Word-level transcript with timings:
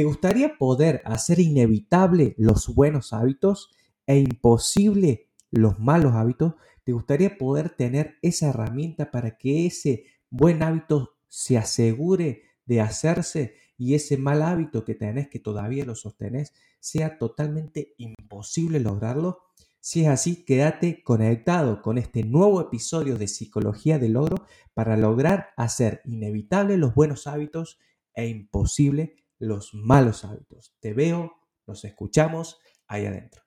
¿Te 0.00 0.04
gustaría 0.04 0.56
poder 0.56 1.02
hacer 1.04 1.40
inevitable 1.40 2.34
los 2.38 2.74
buenos 2.74 3.12
hábitos 3.12 3.68
e 4.06 4.16
imposible 4.16 5.28
los 5.50 5.78
malos 5.78 6.14
hábitos? 6.14 6.54
¿Te 6.84 6.92
gustaría 6.92 7.36
poder 7.36 7.68
tener 7.68 8.14
esa 8.22 8.48
herramienta 8.48 9.10
para 9.10 9.36
que 9.36 9.66
ese 9.66 10.06
buen 10.30 10.62
hábito 10.62 11.18
se 11.28 11.58
asegure 11.58 12.44
de 12.64 12.80
hacerse 12.80 13.56
y 13.76 13.92
ese 13.92 14.16
mal 14.16 14.40
hábito 14.40 14.86
que 14.86 14.94
tenés, 14.94 15.28
que 15.28 15.38
todavía 15.38 15.84
lo 15.84 15.94
sostenés, 15.94 16.54
sea 16.78 17.18
totalmente 17.18 17.92
imposible 17.98 18.80
lograrlo? 18.80 19.40
Si 19.80 20.04
es 20.04 20.08
así, 20.08 20.46
quédate 20.46 21.02
conectado 21.02 21.82
con 21.82 21.98
este 21.98 22.24
nuevo 22.24 22.62
episodio 22.62 23.18
de 23.18 23.28
Psicología 23.28 23.98
del 23.98 24.14
Logro 24.14 24.46
para 24.72 24.96
lograr 24.96 25.48
hacer 25.58 26.00
inevitable 26.06 26.78
los 26.78 26.94
buenos 26.94 27.26
hábitos 27.26 27.78
e 28.14 28.28
imposible 28.28 29.20
los 29.40 29.74
malos 29.74 30.24
hábitos. 30.24 30.74
Te 30.80 30.92
veo, 30.92 31.32
nos 31.66 31.84
escuchamos 31.84 32.58
ahí 32.86 33.06
adentro. 33.06 33.42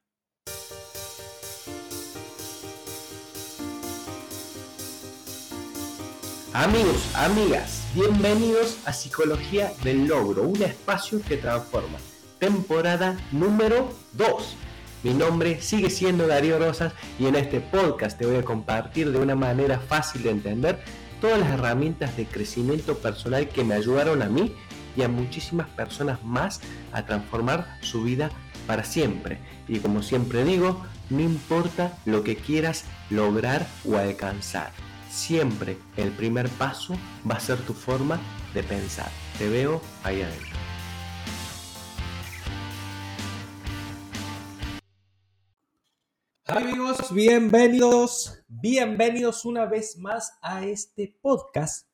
Amigos, 6.53 7.15
amigas, 7.15 7.83
bienvenidos 7.95 8.79
a 8.87 8.93
Psicología 8.93 9.71
del 9.83 10.05
Logro, 10.05 10.43
un 10.43 10.61
espacio 10.61 11.21
que 11.21 11.37
transforma. 11.37 11.97
Temporada 12.39 13.17
número 13.31 13.89
2. 14.13 14.55
Mi 15.03 15.13
nombre 15.13 15.61
sigue 15.61 15.89
siendo 15.89 16.27
Darío 16.27 16.59
Rosas 16.59 16.93
y 17.19 17.25
en 17.25 17.35
este 17.35 17.59
podcast 17.59 18.17
te 18.17 18.25
voy 18.25 18.37
a 18.37 18.43
compartir 18.43 19.11
de 19.11 19.19
una 19.19 19.35
manera 19.35 19.79
fácil 19.79 20.23
de 20.23 20.29
entender 20.29 20.83
todas 21.21 21.39
las 21.39 21.51
herramientas 21.51 22.15
de 22.17 22.25
crecimiento 22.25 22.97
personal 22.97 23.49
que 23.49 23.63
me 23.63 23.75
ayudaron 23.75 24.21
a 24.21 24.29
mí 24.29 24.55
y 24.95 25.03
a 25.03 25.07
muchísimas 25.07 25.69
personas 25.69 26.23
más 26.23 26.61
a 26.91 27.05
transformar 27.05 27.77
su 27.81 28.03
vida 28.03 28.29
para 28.67 28.83
siempre. 28.83 29.39
Y 29.67 29.79
como 29.79 30.01
siempre 30.01 30.43
digo, 30.43 30.81
no 31.09 31.21
importa 31.21 31.97
lo 32.05 32.23
que 32.23 32.35
quieras 32.35 32.85
lograr 33.09 33.67
o 33.85 33.97
alcanzar. 33.97 34.71
Siempre 35.09 35.77
el 35.97 36.11
primer 36.11 36.49
paso 36.49 36.95
va 37.29 37.35
a 37.35 37.39
ser 37.39 37.57
tu 37.59 37.73
forma 37.73 38.19
de 38.53 38.63
pensar. 38.63 39.09
Te 39.37 39.49
veo 39.49 39.81
ahí 40.03 40.21
adentro. 40.21 40.57
Amigos, 46.45 47.13
bienvenidos, 47.13 48.43
bienvenidos 48.47 49.45
una 49.45 49.65
vez 49.65 49.97
más 49.97 50.37
a 50.41 50.65
este 50.65 51.17
podcast 51.21 51.87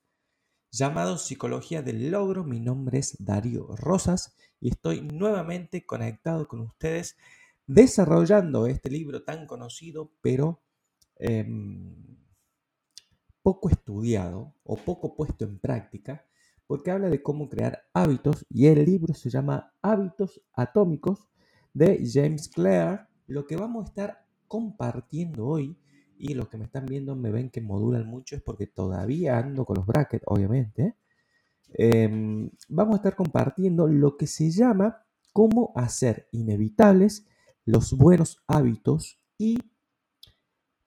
llamado 0.72 1.17
Psicología 1.17 1.81
del 1.81 2.12
Logro. 2.12 2.44
Mi 2.44 2.59
nombre 2.59 3.00
es 3.00 3.16
Darío 3.20 3.75
Rosas 3.75 4.36
y 4.59 4.70
estoy 4.70 5.02
nuevamente 5.02 5.86
conectado 5.86 6.48
con 6.48 6.62
ustedes 6.62 7.17
desarrollando 7.66 8.67
este 8.67 8.90
libro 8.90 9.23
tan 9.23 9.45
conocido, 9.45 10.12
pero 10.22 10.62
em, 11.16 11.95
poco 13.42 13.70
estudiado 13.70 14.53
o 14.64 14.75
poco 14.75 15.16
puesto 15.16 15.45
en 15.45 15.59
práctica, 15.59 16.25
porque 16.67 16.92
habla 16.92 17.09
de 17.09 17.22
cómo 17.22 17.50
crear 17.50 17.88
hábitos 17.94 18.45
y 18.50 18.67
el 18.67 18.86
libro 18.86 19.14
se 19.14 19.30
llama 19.30 19.73
Hábitos 19.81 20.42
Atómicos 20.53 21.30
de 21.73 22.03
James 22.12 22.47
Clear. 22.47 23.09
Lo 23.28 23.45
que 23.45 23.56
vamos 23.56 23.86
a 23.86 23.90
estar 23.90 24.25
compartiendo 24.47 25.45
hoy 25.47 25.78
y 26.20 26.34
los 26.34 26.50
que 26.50 26.58
me 26.58 26.66
están 26.66 26.86
viendo 26.86 27.16
me 27.16 27.31
ven 27.31 27.50
que 27.50 27.62
modulan 27.62 28.06
mucho 28.06 28.36
es 28.36 28.42
porque 28.42 28.67
todavía 28.67 29.38
ando 29.38 29.66
con 29.66 29.78
los 29.78 29.86
brackets, 29.86 30.25
obviamente. 30.28 30.95
Em, 31.73 32.50
vamos 32.67 32.95
a 32.95 32.98
estar 32.98 33.16
compartiendo 33.16 33.88
lo 33.88 34.17
que 34.17 34.28
se 34.28 34.52
llama 34.52 35.06
cómo 35.31 35.72
hacer 35.75 36.28
inevitables 36.31 37.25
los 37.66 37.94
buenos 37.94 38.44
hábitos 38.47 39.17
y 39.38 39.59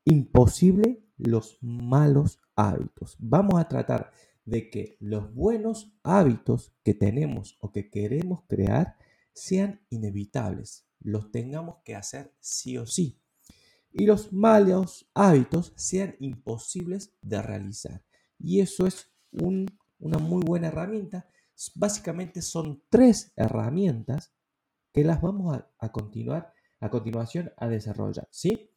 imposible 0.04 1.02
los 1.16 1.58
malos 1.62 2.38
hábitos. 2.54 3.16
Vamos 3.18 3.58
a 3.58 3.68
tratar 3.68 4.12
de 4.44 4.68
que 4.68 4.96
los 5.00 5.32
buenos 5.34 5.96
hábitos 6.02 6.74
que 6.82 6.92
tenemos 6.92 7.56
o 7.60 7.72
que 7.72 7.88
queremos 7.88 8.42
crear 8.48 8.96
sean 9.32 9.80
inevitables, 9.88 10.86
los 11.00 11.30
tengamos 11.30 11.76
que 11.84 11.94
hacer 11.94 12.34
sí 12.40 12.76
o 12.76 12.84
sí 12.84 13.21
y 13.92 14.06
los 14.06 14.32
malos 14.32 15.08
hábitos 15.14 15.72
sean 15.76 16.16
imposibles 16.18 17.12
de 17.20 17.42
realizar. 17.42 18.02
Y 18.38 18.60
eso 18.60 18.86
es 18.86 19.10
una 19.30 20.18
muy 20.18 20.42
buena 20.42 20.68
herramienta. 20.68 21.28
Básicamente 21.74 22.42
son 22.42 22.82
tres 22.88 23.32
herramientas 23.36 24.32
que 24.92 25.04
las 25.04 25.20
vamos 25.20 25.58
a, 25.78 25.92
continuar 25.92 26.52
a 26.80 26.90
continuación 26.90 27.52
a 27.56 27.68
desarrollar. 27.68 28.28
¿sí? 28.30 28.70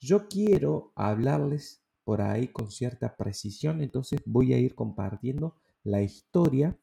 Yo 0.00 0.28
quiero 0.28 0.92
hablarles 0.94 1.82
por 2.04 2.20
ahí 2.22 2.48
con 2.48 2.70
cierta 2.70 3.16
precisión, 3.16 3.82
entonces 3.82 4.20
voy 4.24 4.54
a 4.54 4.58
ir 4.58 4.74
compartiendo 4.74 5.56
la 5.84 6.02
historia 6.02 6.78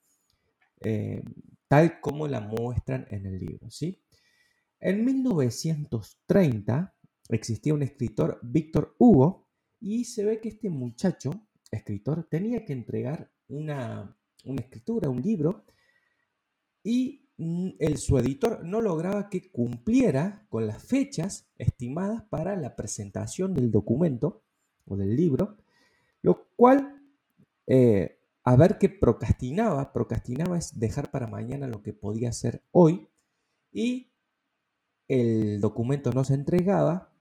eh, 0.81 1.23
tal 1.67 1.99
como 1.99 2.27
la 2.27 2.41
muestran 2.41 3.07
en 3.09 3.25
el 3.25 3.39
libro. 3.39 3.69
¿sí? 3.69 4.01
En 4.79 5.05
1930, 5.05 6.94
existía 7.29 7.73
un 7.73 7.83
escritor, 7.83 8.39
Víctor 8.43 8.95
Hugo, 8.99 9.47
y 9.79 10.05
se 10.05 10.25
ve 10.25 10.39
que 10.39 10.49
este 10.49 10.69
muchacho, 10.69 11.31
escritor, 11.71 12.27
tenía 12.29 12.65
que 12.65 12.73
entregar 12.73 13.31
una, 13.47 14.17
escritura, 14.43 15.09
un 15.09 15.21
libro, 15.21 15.65
y 16.83 17.27
mm, 17.37 17.69
el, 17.79 17.97
su 17.97 18.17
editor 18.17 18.63
no 18.63 18.81
lograba 18.81 19.29
que 19.29 19.51
cumpliera 19.51 20.45
con 20.49 20.67
las 20.67 20.83
fechas 20.83 21.47
estimadas 21.57 22.23
para 22.29 22.55
la 22.55 22.75
presentación 22.75 23.53
del 23.53 23.71
documento 23.71 24.43
o 24.85 24.95
del 24.95 25.15
libro, 25.15 25.57
lo 26.21 26.47
cual, 26.55 27.01
eh, 27.67 28.19
a 28.43 28.55
ver 28.55 28.77
que 28.77 28.89
procrastinaba, 28.89 29.91
procrastinaba 29.91 30.57
es 30.57 30.79
dejar 30.79 31.09
para 31.09 31.27
mañana 31.27 31.67
lo 31.67 31.81
que 31.81 31.93
podía 31.93 32.29
hacer 32.29 32.63
hoy, 32.71 33.07
y 33.71 34.11
el 35.07 35.59
documento 35.59 36.11
no 36.11 36.23
se 36.23 36.33
entregaba, 36.33 37.14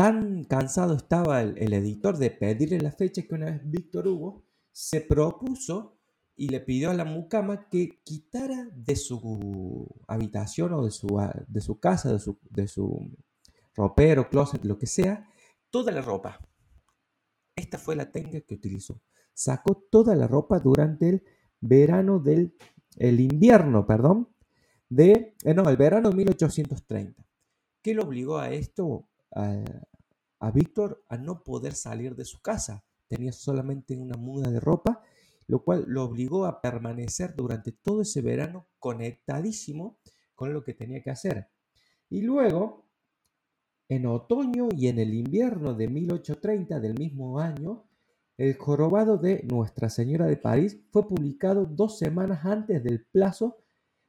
Tan 0.00 0.44
cansado 0.44 0.94
estaba 0.94 1.42
el, 1.42 1.74
editor 1.74 2.16
de 2.16 2.30
pedirle 2.30 2.80
la 2.80 2.90
fecha 2.90 3.20
que 3.20 3.34
una 3.34 3.50
vez 3.50 3.60
Víctor 3.64 4.08
Hugo 4.08 4.46
se 4.72 5.02
propuso 5.02 5.98
y 6.34 6.48
le 6.48 6.60
pidió 6.60 6.88
a 6.88 6.94
la 6.94 7.04
mucama 7.04 7.68
que 7.68 8.00
quitara 8.02 8.70
de 8.72 8.96
su 8.96 9.86
habitación 10.08 10.72
o 10.72 10.86
de 10.86 10.90
su, 10.90 11.20
de 11.46 11.60
su 11.60 11.80
casa, 11.80 12.14
de 12.14 12.18
su, 12.18 12.38
de 12.48 12.66
su 12.66 13.14
ropero, 13.74 14.30
closet, 14.30 14.64
lo 14.64 14.78
que 14.78 14.86
sea, 14.86 15.28
toda 15.68 15.92
la 15.92 16.00
ropa. 16.00 16.40
Esta 17.54 17.76
fue 17.76 17.94
la 17.94 18.10
técnica 18.10 18.40
que 18.40 18.54
utilizó. 18.54 19.02
Sacó 19.34 19.86
toda 19.90 20.16
la 20.16 20.26
ropa 20.26 20.60
durante 20.60 21.10
el 21.10 21.24
verano 21.60 22.20
del 22.20 22.54
el 22.96 23.20
invierno, 23.20 23.84
perdón, 23.84 24.30
de, 24.88 25.36
eh, 25.44 25.52
no, 25.52 25.68
el 25.68 25.76
verano 25.76 26.08
de 26.08 26.16
1830. 26.16 27.22
¿Qué 27.82 27.92
lo 27.92 28.04
obligó 28.04 28.38
a 28.38 28.50
esto? 28.50 29.06
Víctor 30.50 31.04
a 31.08 31.18
no 31.18 31.42
poder 31.44 31.74
salir 31.74 32.16
de 32.16 32.24
su 32.24 32.40
casa. 32.40 32.84
Tenía 33.08 33.32
solamente 33.32 33.96
una 33.96 34.16
muda 34.16 34.50
de 34.50 34.60
ropa, 34.60 35.02
lo 35.46 35.62
cual 35.62 35.84
lo 35.88 36.04
obligó 36.04 36.46
a 36.46 36.62
permanecer 36.62 37.34
durante 37.34 37.72
todo 37.72 38.02
ese 38.02 38.22
verano 38.22 38.68
conectadísimo 38.78 39.98
con 40.34 40.54
lo 40.54 40.64
que 40.64 40.72
tenía 40.72 41.02
que 41.02 41.10
hacer. 41.10 41.48
Y 42.08 42.22
luego, 42.22 42.86
en 43.88 44.06
otoño 44.06 44.68
y 44.74 44.88
en 44.88 44.98
el 44.98 45.12
invierno 45.12 45.74
de 45.74 45.88
1830 45.88 46.80
del 46.80 46.94
mismo 46.94 47.38
año, 47.38 47.84
el 48.38 48.56
jorobado 48.56 49.18
de 49.18 49.42
Nuestra 49.42 49.90
Señora 49.90 50.26
de 50.26 50.38
París 50.38 50.80
fue 50.90 51.06
publicado 51.06 51.66
dos 51.66 51.98
semanas 51.98 52.46
antes 52.46 52.82
del 52.82 53.04
plazo, 53.04 53.58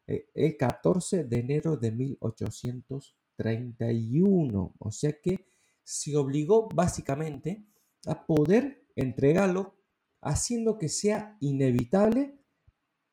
eh, 0.08 0.30
el 0.34 0.56
14 0.56 1.25
de 1.25 1.39
enero 1.39 1.75
de 1.75 1.92
1830. 1.92 3.22
31. 3.42 4.74
O 4.78 4.92
sea 4.92 5.13
que 5.19 5.48
se 5.83 6.16
obligó 6.16 6.69
básicamente 6.74 7.66
a 8.06 8.25
poder 8.25 8.86
entregarlo 8.95 9.75
haciendo 10.22 10.78
que 10.78 10.89
sea 10.89 11.38
inevitable 11.39 12.38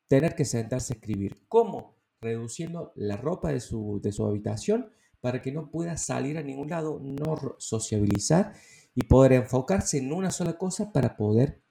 tener 0.07 0.35
que 0.35 0.45
sentarse 0.45 0.93
a 0.93 0.95
escribir. 0.97 1.37
¿Cómo? 1.47 1.95
Reduciendo 2.21 2.91
la 2.95 3.17
ropa 3.17 3.51
de 3.51 3.59
su, 3.59 3.99
de 4.01 4.11
su 4.11 4.25
habitación 4.25 4.91
para 5.21 5.41
que 5.41 5.51
no 5.51 5.69
pueda 5.69 5.97
salir 5.97 6.37
a 6.37 6.43
ningún 6.43 6.69
lado, 6.69 6.99
no 7.01 7.55
sociabilizar 7.57 8.53
y 8.95 9.03
poder 9.03 9.33
enfocarse 9.33 9.97
en 9.97 10.11
una 10.11 10.31
sola 10.31 10.57
cosa 10.57 10.91
para 10.91 11.15
poder 11.15 11.61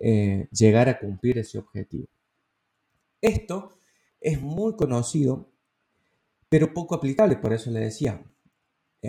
eh, 0.00 0.48
llegar 0.50 0.88
a 0.88 0.98
cumplir 0.98 1.38
ese 1.38 1.58
objetivo. 1.58 2.06
Esto 3.20 3.70
es 4.20 4.40
muy 4.40 4.76
conocido 4.76 5.54
pero 6.54 6.72
poco 6.72 6.94
aplicable, 6.94 7.34
por 7.34 7.52
eso 7.52 7.68
le 7.72 7.80
decía 7.80 8.22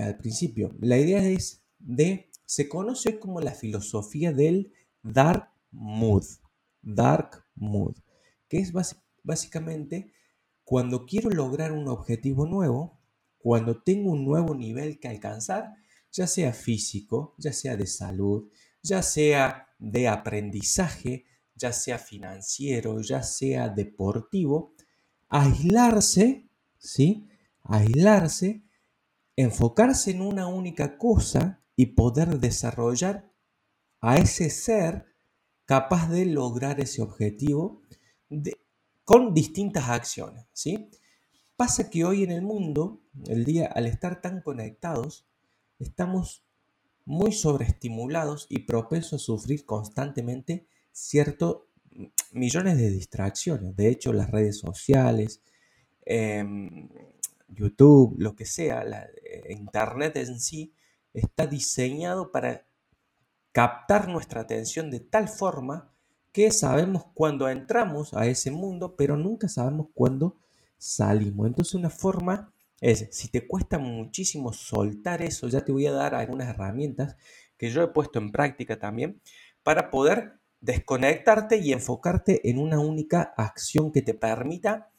al 0.02 0.18
principio. 0.18 0.76
La 0.80 0.98
idea 0.98 1.24
es 1.24 1.64
de, 1.80 2.30
se 2.46 2.68
conoce 2.70 3.20
como 3.20 3.42
la 3.42 3.52
filosofía 3.52 4.32
del 4.32 4.72
dark 5.04 5.50
mood, 5.72 6.26
dark 6.82 7.46
mood, 7.56 7.96
que 8.48 8.60
es 8.60 8.74
básicamente 9.24 10.14
cuando 10.64 11.06
quiero 11.06 11.30
lograr 11.30 11.72
un 11.72 11.88
objetivo 11.88 12.46
nuevo, 12.46 13.00
cuando 13.38 13.82
tengo 13.82 14.12
un 14.12 14.26
nuevo 14.26 14.56
nivel 14.56 15.00
que 15.00 15.08
alcanzar, 15.08 15.76
ya 16.12 16.28
sea 16.28 16.54
físico, 16.54 17.36
ya 17.38 17.54
sea 17.54 17.78
de 17.78 17.86
salud, 17.86 18.50
ya 18.82 19.04
sea 19.04 19.68
de 19.78 20.08
aprendizaje, 20.08 21.26
ya 21.56 21.72
sea 21.72 22.00
financiero, 22.00 23.02
ya 23.02 23.22
sea 23.24 23.70
deportivo, 23.70 24.74
aislarse, 25.30 26.50
¿sí? 26.78 27.28
Aislarse, 27.64 28.65
enfocarse 29.36 30.12
en 30.12 30.22
una 30.22 30.48
única 30.48 30.98
cosa 30.98 31.62
y 31.76 31.88
poder 31.88 32.40
desarrollar 32.40 33.32
a 34.02 34.18
ese 34.18 34.50
ser 34.50 35.06
capaz 35.66 36.10
de 36.10 36.26
lograr 36.26 36.80
ese 36.80 37.02
objetivo 37.02 37.82
con 39.04 39.34
distintas 39.34 39.90
acciones, 39.90 40.46
¿sí? 40.54 40.90
Pasa 41.56 41.90
que 41.90 42.04
hoy 42.04 42.24
en 42.24 42.32
el 42.32 42.42
mundo, 42.42 43.02
el 43.28 43.46
día, 43.46 43.68
al 43.68 43.86
estar 43.86 44.22
tan 44.22 44.42
conectados, 44.42 45.26
estamos 45.80 46.44
muy 47.06 47.32
sobreestimulados 47.32 48.48
y 48.50 48.60
propensos 48.60 49.22
a 49.22 49.26
sufrir 49.26 49.66
constantemente 49.66 50.68
ciertos 50.92 51.64
mm, 51.92 52.06
millones 52.34 52.78
de 52.78 52.90
distracciones. 52.90 53.76
De 53.76 53.90
hecho, 53.90 54.12
las 54.12 54.32
redes 54.32 54.58
sociales, 54.58 55.42
em, 56.06 56.90
YouTube, 57.48 58.16
lo 58.18 58.36
que 58.36 58.46
sea, 58.46 58.84
Internet 59.50 60.18
en 60.18 60.40
sí, 60.40 60.74
está 61.14 61.48
diseñado 61.48 62.32
para 62.32 62.66
captar 63.52 64.10
nuestra 64.10 64.42
atención 64.42 64.92
de 64.92 65.00
tal 65.00 65.30
forma 65.30 65.92
que 66.32 66.52
sabemos 66.52 67.06
cuándo 67.14 67.48
entramos 67.48 68.14
a 68.14 68.28
ese 68.28 68.52
mundo, 68.52 68.96
pero 68.98 69.16
nunca 69.16 69.48
sabemos 69.48 69.88
cuándo 69.94 70.36
salimos. 70.78 71.48
Entonces 71.48 71.74
una 71.76 71.90
forma 71.90 72.52
es, 72.82 73.08
si 73.12 73.30
te 73.30 73.48
cuesta 73.48 73.78
muchísimo 73.80 74.52
soltar 74.52 75.22
eso, 75.22 75.48
ya 75.48 75.62
te 75.62 75.72
voy 75.72 75.88
a 75.88 75.94
dar 75.94 76.14
algunas 76.14 76.50
herramientas 76.50 77.16
que 77.58 77.70
yo 77.70 77.82
he 77.82 77.88
puesto 77.88 78.20
en 78.20 78.34
práctica 78.34 78.78
también 78.78 79.22
para 79.64 79.90
poder 79.90 80.34
desconectarte 80.60 81.58
y 81.58 81.72
enfocarte 81.72 82.50
en 82.50 82.60
una 82.60 82.80
única 82.80 83.34
acción 83.38 83.92
que 83.92 84.02
te 84.02 84.14
permita 84.14 84.90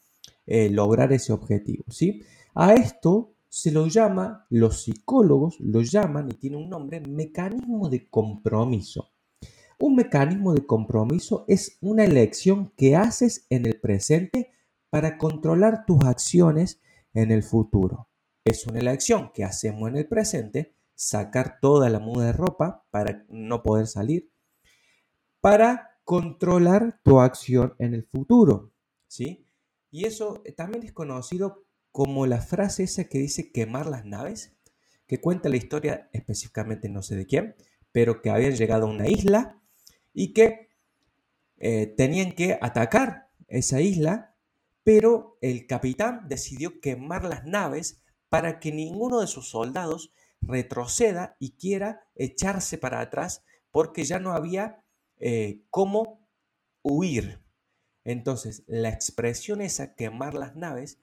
eh, 0.47 0.69
lograr 0.69 1.13
ese 1.13 1.33
objetivo. 1.33 1.83
¿sí? 1.89 2.23
A 2.55 2.73
esto 2.73 3.33
se 3.57 3.71
lo 3.71 3.87
llama, 3.87 4.45
los 4.51 4.83
psicólogos 4.83 5.59
lo 5.59 5.81
llaman 5.81 6.29
y 6.29 6.35
tiene 6.35 6.57
un 6.57 6.69
nombre, 6.69 6.99
mecanismo 6.99 7.89
de 7.89 8.07
compromiso. 8.07 9.09
Un 9.79 9.95
mecanismo 9.95 10.53
de 10.53 10.63
compromiso 10.63 11.43
es 11.47 11.79
una 11.81 12.05
elección 12.05 12.71
que 12.77 12.95
haces 12.95 13.47
en 13.49 13.65
el 13.65 13.79
presente 13.79 14.51
para 14.91 15.17
controlar 15.17 15.87
tus 15.87 16.03
acciones 16.03 16.81
en 17.15 17.31
el 17.31 17.41
futuro. 17.41 18.07
Es 18.45 18.67
una 18.67 18.77
elección 18.77 19.31
que 19.33 19.43
hacemos 19.43 19.89
en 19.89 19.97
el 19.97 20.07
presente, 20.07 20.75
sacar 20.93 21.57
toda 21.59 21.89
la 21.89 21.97
muda 21.97 22.27
de 22.27 22.33
ropa 22.33 22.85
para 22.91 23.25
no 23.27 23.63
poder 23.63 23.87
salir, 23.87 24.29
para 25.41 25.97
controlar 26.03 27.01
tu 27.03 27.19
acción 27.19 27.73
en 27.79 27.95
el 27.95 28.03
futuro. 28.03 28.71
¿sí? 29.07 29.47
Y 29.89 30.05
eso 30.05 30.43
también 30.55 30.83
es 30.83 30.93
conocido 30.93 31.66
como 31.97 32.27
la 32.27 32.41
frase 32.41 32.83
esa 32.83 33.05
que 33.05 33.17
dice 33.17 33.51
quemar 33.51 33.87
las 33.87 34.05
naves, 34.05 34.55
que 35.07 35.19
cuenta 35.19 35.49
la 35.49 35.57
historia 35.57 36.11
específicamente 36.13 36.89
no 36.89 37.01
sé 37.01 37.15
de 37.15 37.25
quién, 37.25 37.55
pero 37.91 38.21
que 38.21 38.29
habían 38.29 38.55
llegado 38.55 38.85
a 38.85 38.91
una 38.91 39.07
isla 39.07 39.59
y 40.13 40.31
que 40.31 40.69
eh, 41.57 41.87
tenían 41.87 42.33
que 42.33 42.59
atacar 42.61 43.31
esa 43.47 43.81
isla 43.81 44.35
pero 44.83 45.39
el 45.41 45.65
capitán 45.65 46.27
decidió 46.29 46.79
quemar 46.81 47.23
las 47.23 47.45
naves 47.45 48.03
para 48.29 48.59
que 48.59 48.71
ninguno 48.71 49.19
de 49.19 49.25
sus 49.25 49.49
soldados 49.49 50.13
retroceda 50.39 51.35
y 51.39 51.53
quiera 51.53 52.05
echarse 52.13 52.77
para 52.77 52.99
atrás 52.99 53.43
porque 53.71 54.03
ya 54.03 54.19
no 54.19 54.33
había 54.33 54.83
eh, 55.17 55.63
cómo 55.71 56.29
huir. 56.83 57.41
Entonces, 58.03 58.65
la 58.67 58.89
expresión 58.89 59.61
esa, 59.61 59.95
quemar 59.95 60.35
las 60.35 60.55
naves, 60.55 60.99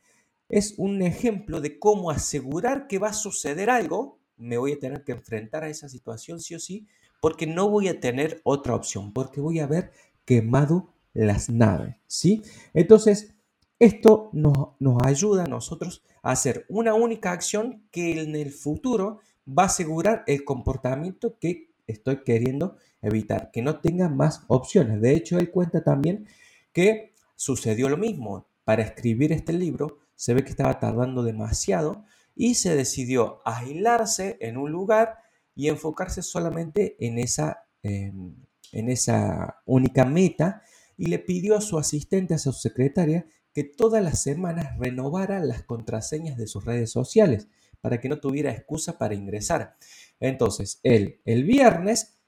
es 0.49 0.75
un 0.79 1.03
ejemplo 1.03 1.61
de 1.61 1.79
cómo 1.79 2.11
asegurar 2.11 2.87
que 2.87 2.99
va 2.99 3.09
a 3.09 3.15
suceder 3.15 3.71
algo, 3.71 4.19
me 4.37 4.59
voy 4.59 4.73
a 4.73 4.79
tener 4.79 5.05
que 5.05 5.13
enfrentar 5.13 5.65
a 5.65 5.69
esa 5.69 5.89
situación 5.89 6.41
sí 6.41 6.55
o 6.55 6.61
sí, 6.61 6.87
porque 7.21 7.47
no 7.47 7.71
voy 7.71 7.89
a 7.89 8.01
tener 8.01 8.41
otra 8.45 8.75
opción, 8.75 9.13
porque 9.13 9.41
voy 9.41 9.61
a 9.61 9.65
haber 9.65 9.93
quemado 10.25 10.93
las 11.15 11.49
naves, 11.49 11.97
¿sí? 12.07 12.43
Entonces, 12.75 13.35
esto 13.79 14.31
nos, 14.33 14.75
ayuda 15.05 15.45
a 15.45 15.49
nosotros 15.49 16.03
a 16.23 16.33
hacer 16.33 16.65
una 16.69 16.95
única 16.95 17.33
acción 17.33 17.87
que 17.91 18.21
en 18.21 18.37
el 18.37 18.51
futuro 18.51 19.21
va 19.47 19.65
a 19.65 19.67
asegurar 19.67 20.25
el 20.27 20.45
comportamiento 20.45 21.39
que 21.39 21.71
estoy 21.87 22.23
queriendo 22.25 22.77
evitar, 23.03 23.51
que 23.53 23.63
no 23.63 23.81
tenga 23.81 24.09
más 24.09 24.45
opciones. 24.49 25.01
De 25.01 25.13
hecho, 25.13 25.39
él 25.39 25.51
cuenta 25.51 25.83
también 25.83 26.27
que 26.73 27.13
sucedió 27.37 27.89
lo 27.89 27.97
mismo. 27.97 28.47
Para 28.65 28.83
escribir 28.83 29.31
este 29.33 29.53
libro 29.53 29.99
se 30.17 30.35
ve 30.35 30.45
que 30.45 30.51
estaba 30.51 30.79
tardando 30.79 31.23
demasiado 31.23 32.05
y 32.35 32.55
se 32.55 32.75
decidió 32.75 33.41
aislarse 33.45 34.37
en 34.41 34.57
un 34.57 34.71
lugar 34.71 35.19
y 35.55 35.69
enfocarse 35.69 36.23
solamente 36.23 36.97
en 36.99 37.19
esa, 37.19 37.67
em, 37.83 38.35
en 38.73 38.89
esa 38.89 39.63
única 39.67 40.05
meta 40.05 40.63
y 40.97 41.07
le 41.07 41.19
pidió 41.19 41.57
a 41.57 41.61
su 41.61 41.79
asistente, 41.79 42.35
a 42.35 42.39
su 42.39 42.53
secretaria, 42.53 43.27
que 43.53 43.65
todas 43.65 44.03
las 44.03 44.21
semanas 44.21 44.77
renovara 44.79 45.39
las 45.41 45.63
contraseñas 45.63 46.37
de 46.37 46.49
sus 46.49 46.65
redes 46.65 46.91
sociales 46.91 47.49
para 47.81 48.01
que 48.01 48.09
no 48.09 48.19
tuviera 48.19 48.51
excusa 48.51 48.99
para 48.99 49.15
ingresar. 49.15 49.77
Entonces, 50.19 50.81
él 50.83 51.21
el 51.25 51.45
viernes, 51.45 52.19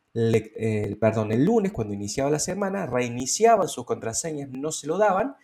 perdón, 1.01 1.33
el 1.33 1.45
lunes, 1.45 1.73
cuando 1.73 1.95
iniciaba 1.95 2.31
la 2.31 2.39
semana, 2.39 2.87
reiniciaban 2.87 3.69
sus 3.69 3.85
contraseñas, 3.85 4.51
no 4.51 4.71
se 4.71 4.87
lo 4.87 4.99
daban 4.99 5.35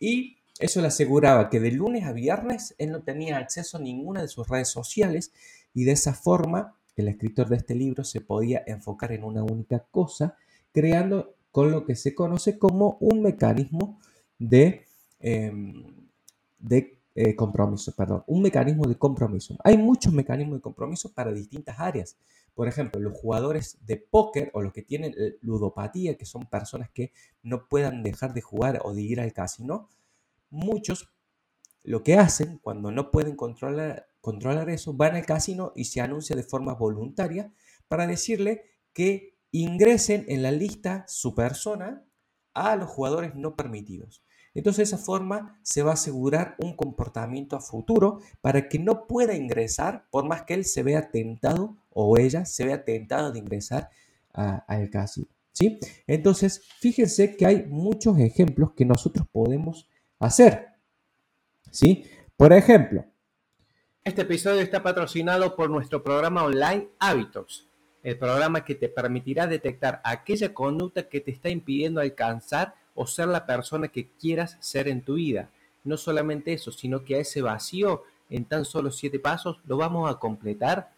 y 0.00 0.37
eso 0.60 0.80
le 0.80 0.88
aseguraba 0.88 1.50
que 1.50 1.60
de 1.60 1.72
lunes 1.72 2.04
a 2.04 2.12
viernes 2.12 2.74
él 2.78 2.92
no 2.92 3.02
tenía 3.02 3.38
acceso 3.38 3.76
a 3.76 3.80
ninguna 3.80 4.22
de 4.22 4.28
sus 4.28 4.48
redes 4.48 4.68
sociales 4.68 5.32
y 5.74 5.84
de 5.84 5.92
esa 5.92 6.14
forma 6.14 6.76
el 6.96 7.08
escritor 7.08 7.48
de 7.48 7.56
este 7.56 7.74
libro 7.74 8.04
se 8.04 8.20
podía 8.20 8.64
enfocar 8.66 9.12
en 9.12 9.22
una 9.22 9.44
única 9.44 9.86
cosa, 9.90 10.36
creando 10.72 11.34
con 11.52 11.70
lo 11.70 11.84
que 11.84 11.94
se 11.94 12.14
conoce 12.14 12.58
como 12.58 12.96
un 13.00 13.22
mecanismo 13.22 14.00
de 14.38 14.88
Em, 15.20 15.84
eh, 17.14 17.34
compromiso, 17.34 17.92
perdón, 17.96 18.22
un 18.28 18.42
mecanismo 18.42 18.86
de 18.86 18.96
compromiso. 18.96 19.56
Hay 19.64 19.76
muchos 19.76 20.12
mecanismos 20.12 20.58
de 20.58 20.62
compromiso 20.62 21.12
para 21.12 21.32
distintas 21.32 21.80
áreas. 21.80 22.16
Por 22.54 22.68
ejemplo, 22.68 23.00
los 23.00 23.18
jugadores 23.18 23.78
de 23.84 23.96
póker 23.96 24.50
o 24.54 24.62
los 24.62 24.72
que 24.72 24.82
tienen 24.82 25.14
ludopatía, 25.42 26.16
que 26.16 26.26
son 26.26 26.46
personas 26.46 26.90
que 26.90 27.12
no 27.42 27.66
puedan 27.66 28.04
dejar 28.04 28.34
de 28.34 28.40
jugar 28.40 28.80
o 28.84 28.94
de 28.94 29.02
ir 29.02 29.20
al 29.20 29.32
casino, 29.32 29.88
muchos 30.50 31.08
lo 31.82 32.02
que 32.02 32.14
hacen 32.14 32.58
cuando 32.58 32.90
no 32.90 33.10
pueden 33.10 33.36
controlar, 33.36 34.08
controlar 34.20 34.68
eso, 34.70 34.92
van 34.92 35.16
al 35.16 35.26
casino 35.26 35.72
y 35.74 35.84
se 35.84 36.00
anuncia 36.00 36.36
de 36.36 36.42
forma 36.42 36.74
voluntaria 36.74 37.52
para 37.88 38.06
decirle 38.06 38.64
que 38.92 39.38
ingresen 39.52 40.24
en 40.28 40.42
la 40.42 40.50
lista 40.50 41.04
su 41.08 41.34
persona 41.34 42.04
a 42.54 42.76
los 42.76 42.88
jugadores 42.88 43.34
no 43.34 43.56
permitidos. 43.56 44.22
Entonces 44.54 44.90
de 44.90 44.96
esa 44.96 45.04
forma 45.04 45.60
se 45.62 45.82
va 45.82 45.92
a 45.92 45.94
asegurar 45.94 46.56
un 46.58 46.74
comportamiento 46.74 47.56
a 47.56 47.60
futuro 47.60 48.18
para 48.40 48.68
que 48.68 48.78
no 48.78 49.06
pueda 49.06 49.34
ingresar 49.34 50.06
por 50.10 50.26
más 50.26 50.42
que 50.42 50.54
él 50.54 50.64
se 50.64 50.82
vea 50.82 51.10
tentado 51.10 51.76
o 51.90 52.18
ella 52.18 52.44
se 52.44 52.64
vea 52.64 52.84
tentado 52.84 53.32
de 53.32 53.38
ingresar 53.38 53.88
al 54.32 54.90
casino. 54.90 55.28
¿sí? 55.52 55.78
Entonces 56.06 56.62
fíjense 56.80 57.36
que 57.36 57.46
hay 57.46 57.66
muchos 57.66 58.18
ejemplos 58.18 58.72
que 58.72 58.84
nosotros 58.84 59.26
podemos 59.30 59.88
hacer. 60.18 60.68
¿sí? 61.70 62.04
Por 62.36 62.52
ejemplo. 62.52 63.04
Este 64.04 64.22
episodio 64.22 64.60
está 64.60 64.82
patrocinado 64.82 65.54
por 65.54 65.70
nuestro 65.70 66.02
programa 66.02 66.44
online 66.44 66.88
Hábitos, 66.98 67.68
el 68.02 68.16
programa 68.16 68.64
que 68.64 68.74
te 68.74 68.88
permitirá 68.88 69.46
detectar 69.46 70.00
aquella 70.04 70.54
conducta 70.54 71.08
que 71.08 71.20
te 71.20 71.30
está 71.30 71.50
impidiendo 71.50 72.00
alcanzar 72.00 72.74
o 72.94 73.06
ser 73.06 73.28
la 73.28 73.44
persona 73.44 73.88
que 73.88 74.08
quieras 74.08 74.56
ser 74.60 74.88
en 74.88 75.02
tu 75.02 75.14
vida. 75.14 75.50
No 75.84 75.96
solamente 75.96 76.52
eso, 76.52 76.72
sino 76.72 77.04
que 77.04 77.16
a 77.16 77.18
ese 77.18 77.42
vacío 77.42 78.02
en 78.30 78.44
tan 78.44 78.64
solo 78.64 78.90
siete 78.90 79.18
pasos 79.18 79.60
lo 79.66 79.76
vamos 79.76 80.10
a 80.10 80.18
completar 80.18 80.90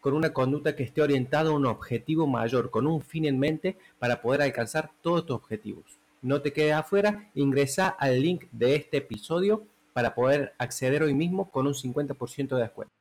con 0.00 0.14
una 0.14 0.32
conducta 0.32 0.76
que 0.76 0.82
esté 0.82 1.00
orientada 1.00 1.50
a 1.50 1.54
un 1.54 1.66
objetivo 1.66 2.26
mayor, 2.26 2.70
con 2.70 2.86
un 2.86 3.00
fin 3.00 3.24
en 3.24 3.38
mente 3.38 3.76
para 3.98 4.20
poder 4.20 4.42
alcanzar 4.42 4.90
todos 5.00 5.24
tus 5.26 5.36
objetivos. 5.36 5.84
No 6.24 6.40
te 6.40 6.54
quedes 6.54 6.72
afuera, 6.72 7.30
ingresa 7.34 7.86
al 7.86 8.22
link 8.22 8.46
de 8.50 8.76
este 8.76 8.96
episodio 8.96 9.68
para 9.92 10.14
poder 10.14 10.54
acceder 10.58 11.02
hoy 11.02 11.12
mismo 11.12 11.50
con 11.50 11.66
un 11.66 11.74
50% 11.74 12.56
de 12.56 12.62
descuento. 12.62 12.94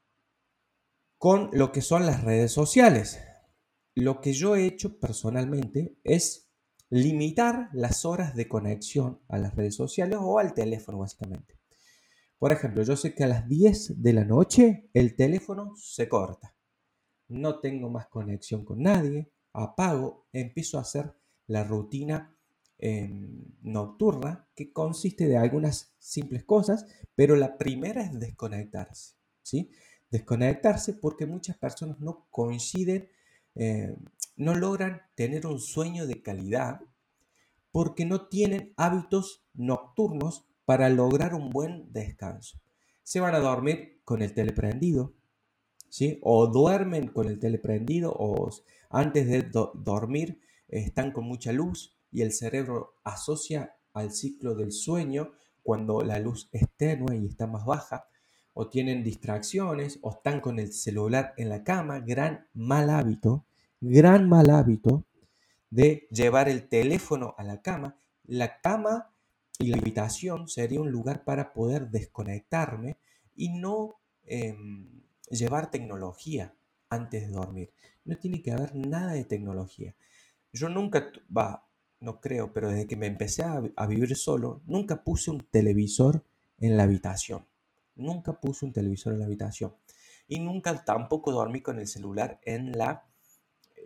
Con 1.17 1.49
lo 1.53 1.71
que 1.71 1.79
son 1.79 2.05
las 2.05 2.25
redes 2.25 2.51
sociales. 2.51 3.21
Lo 3.95 4.19
que 4.19 4.33
yo 4.33 4.57
he 4.57 4.65
hecho 4.65 4.99
personalmente 4.99 5.95
es 6.03 6.51
limitar 6.89 7.69
las 7.71 8.03
horas 8.03 8.35
de 8.35 8.49
conexión 8.49 9.21
a 9.29 9.37
las 9.37 9.55
redes 9.55 9.75
sociales 9.77 10.19
o 10.21 10.37
al 10.37 10.53
teléfono 10.53 10.97
básicamente. 10.97 11.57
Por 12.37 12.51
ejemplo, 12.51 12.83
yo 12.83 12.97
sé 12.97 13.15
que 13.15 13.23
a 13.23 13.27
las 13.27 13.47
10 13.47 14.01
de 14.01 14.11
la 14.11 14.25
noche 14.25 14.89
el 14.93 15.15
teléfono 15.15 15.77
se 15.77 16.09
corta. 16.09 16.57
No 17.29 17.61
tengo 17.61 17.89
más 17.89 18.07
conexión 18.07 18.65
con 18.65 18.81
nadie, 18.81 19.31
apago, 19.53 20.27
empiezo 20.33 20.77
a 20.77 20.81
hacer 20.81 21.15
la 21.47 21.63
rutina 21.63 22.32
nocturna 23.61 24.47
que 24.55 24.73
consiste 24.73 25.27
de 25.27 25.37
algunas 25.37 25.95
simples 25.99 26.43
cosas, 26.43 26.85
pero 27.15 27.35
la 27.35 27.57
primera 27.57 28.01
es 28.01 28.19
desconectarse. 28.19 29.15
¿sí? 29.41 29.71
Desconectarse 30.11 30.93
porque 30.93 31.25
muchas 31.25 31.57
personas 31.57 31.99
no 31.99 32.27
coinciden, 32.29 33.09
eh, 33.55 33.95
no 34.35 34.55
logran 34.55 35.01
tener 35.15 35.47
un 35.47 35.59
sueño 35.59 36.07
de 36.07 36.21
calidad 36.21 36.81
porque 37.71 38.05
no 38.05 38.27
tienen 38.27 38.73
hábitos 38.77 39.45
nocturnos 39.53 40.45
para 40.65 40.89
lograr 40.89 41.33
un 41.33 41.49
buen 41.49 41.91
descanso. 41.91 42.59
Se 43.03 43.19
van 43.19 43.35
a 43.35 43.39
dormir 43.39 44.01
con 44.03 44.21
el 44.21 44.33
teleprendido, 44.33 45.13
¿sí? 45.89 46.19
O 46.21 46.47
duermen 46.47 47.07
con 47.07 47.27
el 47.27 47.39
teleprendido 47.39 48.13
o 48.13 48.49
antes 48.89 49.27
de 49.27 49.49
dormir 49.73 50.41
están 50.67 51.11
con 51.11 51.25
mucha 51.25 51.51
luz 51.51 51.97
y 52.13 52.21
el 52.21 52.31
cerebro 52.31 52.95
asocia 53.03 53.75
al 53.93 54.11
ciclo 54.11 54.55
del 54.55 54.71
sueño 54.71 55.33
cuando 55.63 56.01
la 56.01 56.19
luz 56.19 56.49
es 56.51 56.67
tenue 56.75 57.17
y 57.17 57.25
está 57.25 57.47
más 57.47 57.65
baja, 57.65 58.07
o 58.53 58.69
tienen 58.69 59.03
distracciones, 59.03 59.97
o 60.03 60.11
están 60.11 60.39
con 60.39 60.59
el 60.59 60.71
celular 60.71 61.33
en 61.37 61.49
la 61.49 61.63
cama, 61.63 61.99
gran 61.99 62.47
mal 62.53 62.89
hábito, 62.89 63.45
gran 63.81 64.29
mal 64.29 64.49
hábito 64.51 65.05
de 65.71 66.07
llevar 66.11 66.49
el 66.49 66.69
teléfono 66.69 67.33
a 67.37 67.43
la 67.43 67.61
cama. 67.61 67.97
La 68.25 68.61
cama 68.61 69.11
y 69.57 69.67
la 69.67 69.77
habitación 69.77 70.47
sería 70.47 70.81
un 70.81 70.91
lugar 70.91 71.23
para 71.23 71.51
poder 71.51 71.89
desconectarme 71.89 72.97
y 73.35 73.49
no 73.49 73.95
em, 74.25 75.01
llevar 75.31 75.71
tecnología 75.71 76.53
antes 76.89 77.27
de 77.27 77.33
dormir. 77.33 77.71
No 78.05 78.17
tiene 78.17 78.43
que 78.43 78.51
haber 78.51 78.75
nada 78.75 79.13
de 79.13 79.25
tecnología. 79.25 79.95
Yo 80.51 80.69
nunca, 80.69 81.11
va, 81.35 81.65
no 82.03 82.19
creo, 82.19 82.51
pero 82.51 82.69
desde 82.69 82.85
que 82.85 82.97
me 82.97 83.07
empecé 83.07 83.43
a, 83.43 83.87
vivir 83.87 84.15
solo, 84.17 84.61
nunca 84.65 85.03
puse 85.03 85.31
un 85.31 85.39
televisor 85.39 86.23
en 86.59 86.75
la 86.75 86.83
habitación. 86.83 87.47
Nunca 87.95 88.39
puse 88.41 88.65
un 88.65 88.73
televisor 88.73 89.13
en 89.13 89.19
la 89.19 89.25
habitación. 89.25 89.73
Y 90.27 90.39
nunca 90.39 90.83
tampoco 90.83 91.31
dormí 91.31 91.61
con 91.61 91.79
el 91.79 91.87
celular 91.87 92.41
en 92.43 92.77
la 92.77 93.05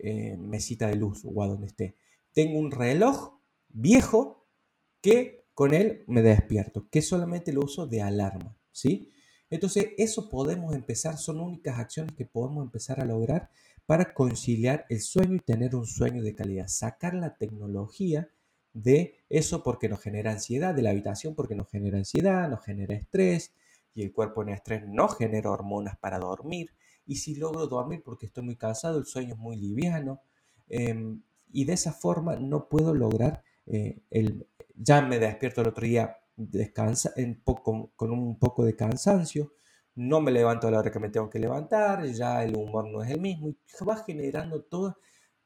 eh, 0.02 0.36
mesita 0.36 0.88
de 0.88 0.96
luz 0.96 1.22
o 1.24 1.42
a 1.42 1.46
donde 1.46 1.68
esté. 1.68 1.96
Tengo 2.32 2.58
un 2.58 2.72
reloj 2.72 3.38
viejo 3.68 4.48
que 5.00 5.46
con 5.54 5.72
él 5.72 6.02
me 6.08 6.22
despierto, 6.22 6.88
que 6.90 7.02
solamente 7.02 7.52
lo 7.52 7.60
uso 7.60 7.86
de 7.86 8.02
alarma, 8.02 8.56
¿sí? 8.72 9.12
Entonces, 9.50 9.90
eso 9.96 10.28
podemos 10.28 10.74
empezar, 10.74 11.18
son 11.18 11.40
únicas 11.40 11.78
acciones 11.78 12.14
que 12.14 12.26
podemos 12.26 12.64
empezar 12.64 13.00
a 13.00 13.04
lograr 13.04 13.50
para 13.88 14.12
conciliar 14.12 14.84
el 14.90 15.00
sueño 15.00 15.36
y 15.36 15.40
tener 15.40 15.74
un 15.74 15.86
sueño 15.86 16.22
de 16.22 16.34
calidad. 16.34 16.68
Sacar 16.68 17.14
la 17.14 17.38
tecnología 17.38 18.28
de 18.74 19.14
eso 19.30 19.62
porque 19.62 19.88
nos 19.88 20.02
genera 20.02 20.30
ansiedad, 20.30 20.74
de 20.74 20.82
la 20.82 20.90
habitación 20.90 21.34
porque 21.34 21.54
nos 21.54 21.70
genera 21.70 21.96
ansiedad, 21.96 22.50
nos 22.50 22.62
genera 22.62 22.94
estrés 22.94 23.54
y 23.94 24.02
el 24.02 24.12
cuerpo 24.12 24.42
en 24.42 24.50
estrés 24.50 24.86
no 24.86 25.08
genera 25.08 25.50
hormonas 25.50 25.96
para 25.96 26.18
dormir. 26.18 26.74
Y 27.06 27.16
si 27.16 27.36
logro 27.36 27.66
dormir 27.66 28.02
porque 28.04 28.26
estoy 28.26 28.44
muy 28.44 28.56
cansado, 28.56 28.98
el 28.98 29.06
sueño 29.06 29.32
es 29.32 29.40
muy 29.40 29.56
liviano. 29.56 30.20
Em, 30.68 31.22
y 31.50 31.64
de 31.64 31.72
esa 31.72 31.94
forma 31.94 32.36
no 32.36 32.68
puedo 32.68 32.92
lograr 32.94 33.42
eh, 33.64 34.02
el, 34.10 34.46
ya 34.74 35.00
me 35.00 35.18
despierto 35.18 35.62
el 35.62 35.68
otro 35.68 35.86
día 35.86 36.14
descansa, 36.36 37.14
con 37.54 38.10
un 38.10 38.38
poco 38.38 38.66
de 38.66 38.76
cansancio, 38.76 39.54
no 39.98 40.20
me 40.20 40.30
levanto 40.30 40.68
a 40.68 40.70
la 40.70 40.78
hora 40.78 40.92
que 40.92 41.00
me 41.00 41.08
tengo 41.08 41.28
que 41.28 41.40
levantar, 41.40 42.06
ya 42.06 42.44
el 42.44 42.56
humor 42.56 42.88
no 42.88 43.02
es 43.02 43.10
el 43.10 43.20
mismo 43.20 43.48
y 43.48 43.58
va 43.84 43.96
generando 43.96 44.62
todas 44.62 44.94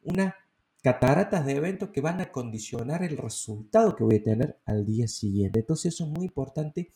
una 0.02 0.37
cataratas 0.82 1.47
de 1.47 1.52
eventos 1.52 1.88
que 1.88 2.02
van 2.02 2.21
a 2.21 2.30
condicionar 2.30 3.02
el 3.02 3.16
resultado 3.16 3.97
que 3.97 4.04
voy 4.04 4.16
a 4.16 4.23
tener 4.23 4.61
al 4.66 4.85
día 4.85 5.09
siguiente. 5.09 5.61
Entonces 5.61 5.94
eso 5.94 6.04
es 6.04 6.11
muy 6.11 6.26
importante 6.26 6.92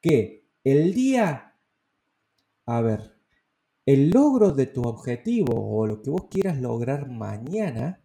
que 0.00 0.48
el 0.64 0.92
día, 0.92 1.54
a 2.66 2.80
ver, 2.80 3.16
el 3.86 4.10
logro 4.10 4.50
de 4.50 4.66
tu 4.66 4.82
objetivo 4.82 5.54
o 5.54 5.86
lo 5.86 6.02
que 6.02 6.10
vos 6.10 6.26
quieras 6.28 6.60
lograr 6.60 7.08
mañana 7.08 8.02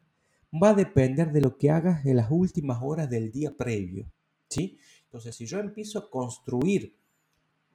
va 0.62 0.69
a 0.69 0.75
depender 0.75 1.31
de 1.31 1.41
lo 1.41 1.57
que 1.57 1.71
hagas 1.71 2.05
en 2.05 2.17
las 2.17 2.29
últimas 2.29 2.77
horas 2.83 3.09
del 3.09 3.31
día 3.31 3.57
previo, 3.57 4.12
¿sí? 4.50 4.77
Entonces, 5.05 5.35
si 5.35 5.47
yo 5.47 5.59
empiezo 5.59 5.97
a 5.97 6.12
construir 6.12 6.95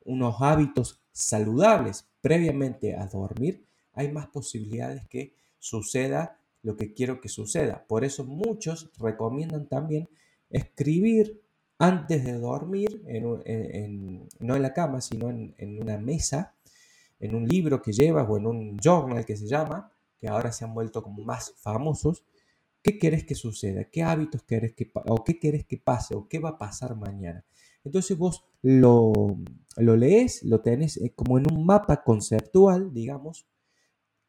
unos 0.09 0.37
hábitos 0.41 1.01
saludables 1.13 2.07
previamente 2.21 2.97
a 2.97 3.07
dormir, 3.07 3.65
hay 3.93 4.11
más 4.11 4.27
posibilidades 4.29 5.07
que 5.07 5.35
suceda 5.59 6.39
lo 6.63 6.77
que 6.77 6.93
quiero 6.95 7.21
que 7.21 7.29
suceda. 7.29 7.85
Por 7.87 8.05
eso 8.05 8.25
muchos 8.25 8.91
recomiendan 8.99 9.67
también 9.67 10.09
escribir 10.51 11.41
antes 11.79 12.25
de 12.25 12.33
dormir, 12.33 13.03
no 14.41 14.57
en 14.57 14.63
la 14.63 14.73
cama, 14.73 15.01
sino 15.01 15.31
en, 15.31 15.79
una 15.81 15.99
mesa, 15.99 16.55
en 17.21 17.35
un 17.35 17.47
libro 17.47 17.83
que 17.83 17.93
llevas 17.93 18.27
o 18.29 18.39
en 18.39 18.47
un 18.47 18.79
journal 18.79 19.25
que 19.25 19.37
se 19.37 19.47
llama, 19.47 19.93
que 20.19 20.27
ahora 20.27 20.51
se 20.53 20.65
han 20.65 20.75
vuelto 20.75 21.03
como 21.03 21.23
más 21.23 21.55
famosos, 21.59 22.25
¿Qué 22.83 22.99
querés 22.99 23.25
que 23.25 23.35
suceda? 23.35 23.85
¿Qué 23.85 24.03
hábitos 24.03 24.43
querés 24.45 24.73
que 24.73 24.91
o 24.95 25.25
qué 25.25 25.39
querés 25.39 25.67
que 25.67 25.77
pase 25.77 26.15
o 26.15 26.29
qué 26.29 26.39
va 26.39 26.51
a 26.51 26.59
pasar 26.59 26.95
mañana? 26.95 27.45
Entonces 27.89 28.19
vos 28.19 28.45
lo, 28.61 29.39
lo 29.77 29.97
lees, 29.97 30.43
lo 30.43 30.61
tenés 30.61 30.99
eh, 30.99 31.15
como 31.15 31.39
en 31.39 31.51
un 31.51 31.65
mapa 31.65 32.03
conceptual, 32.05 32.93
digamos, 32.93 33.47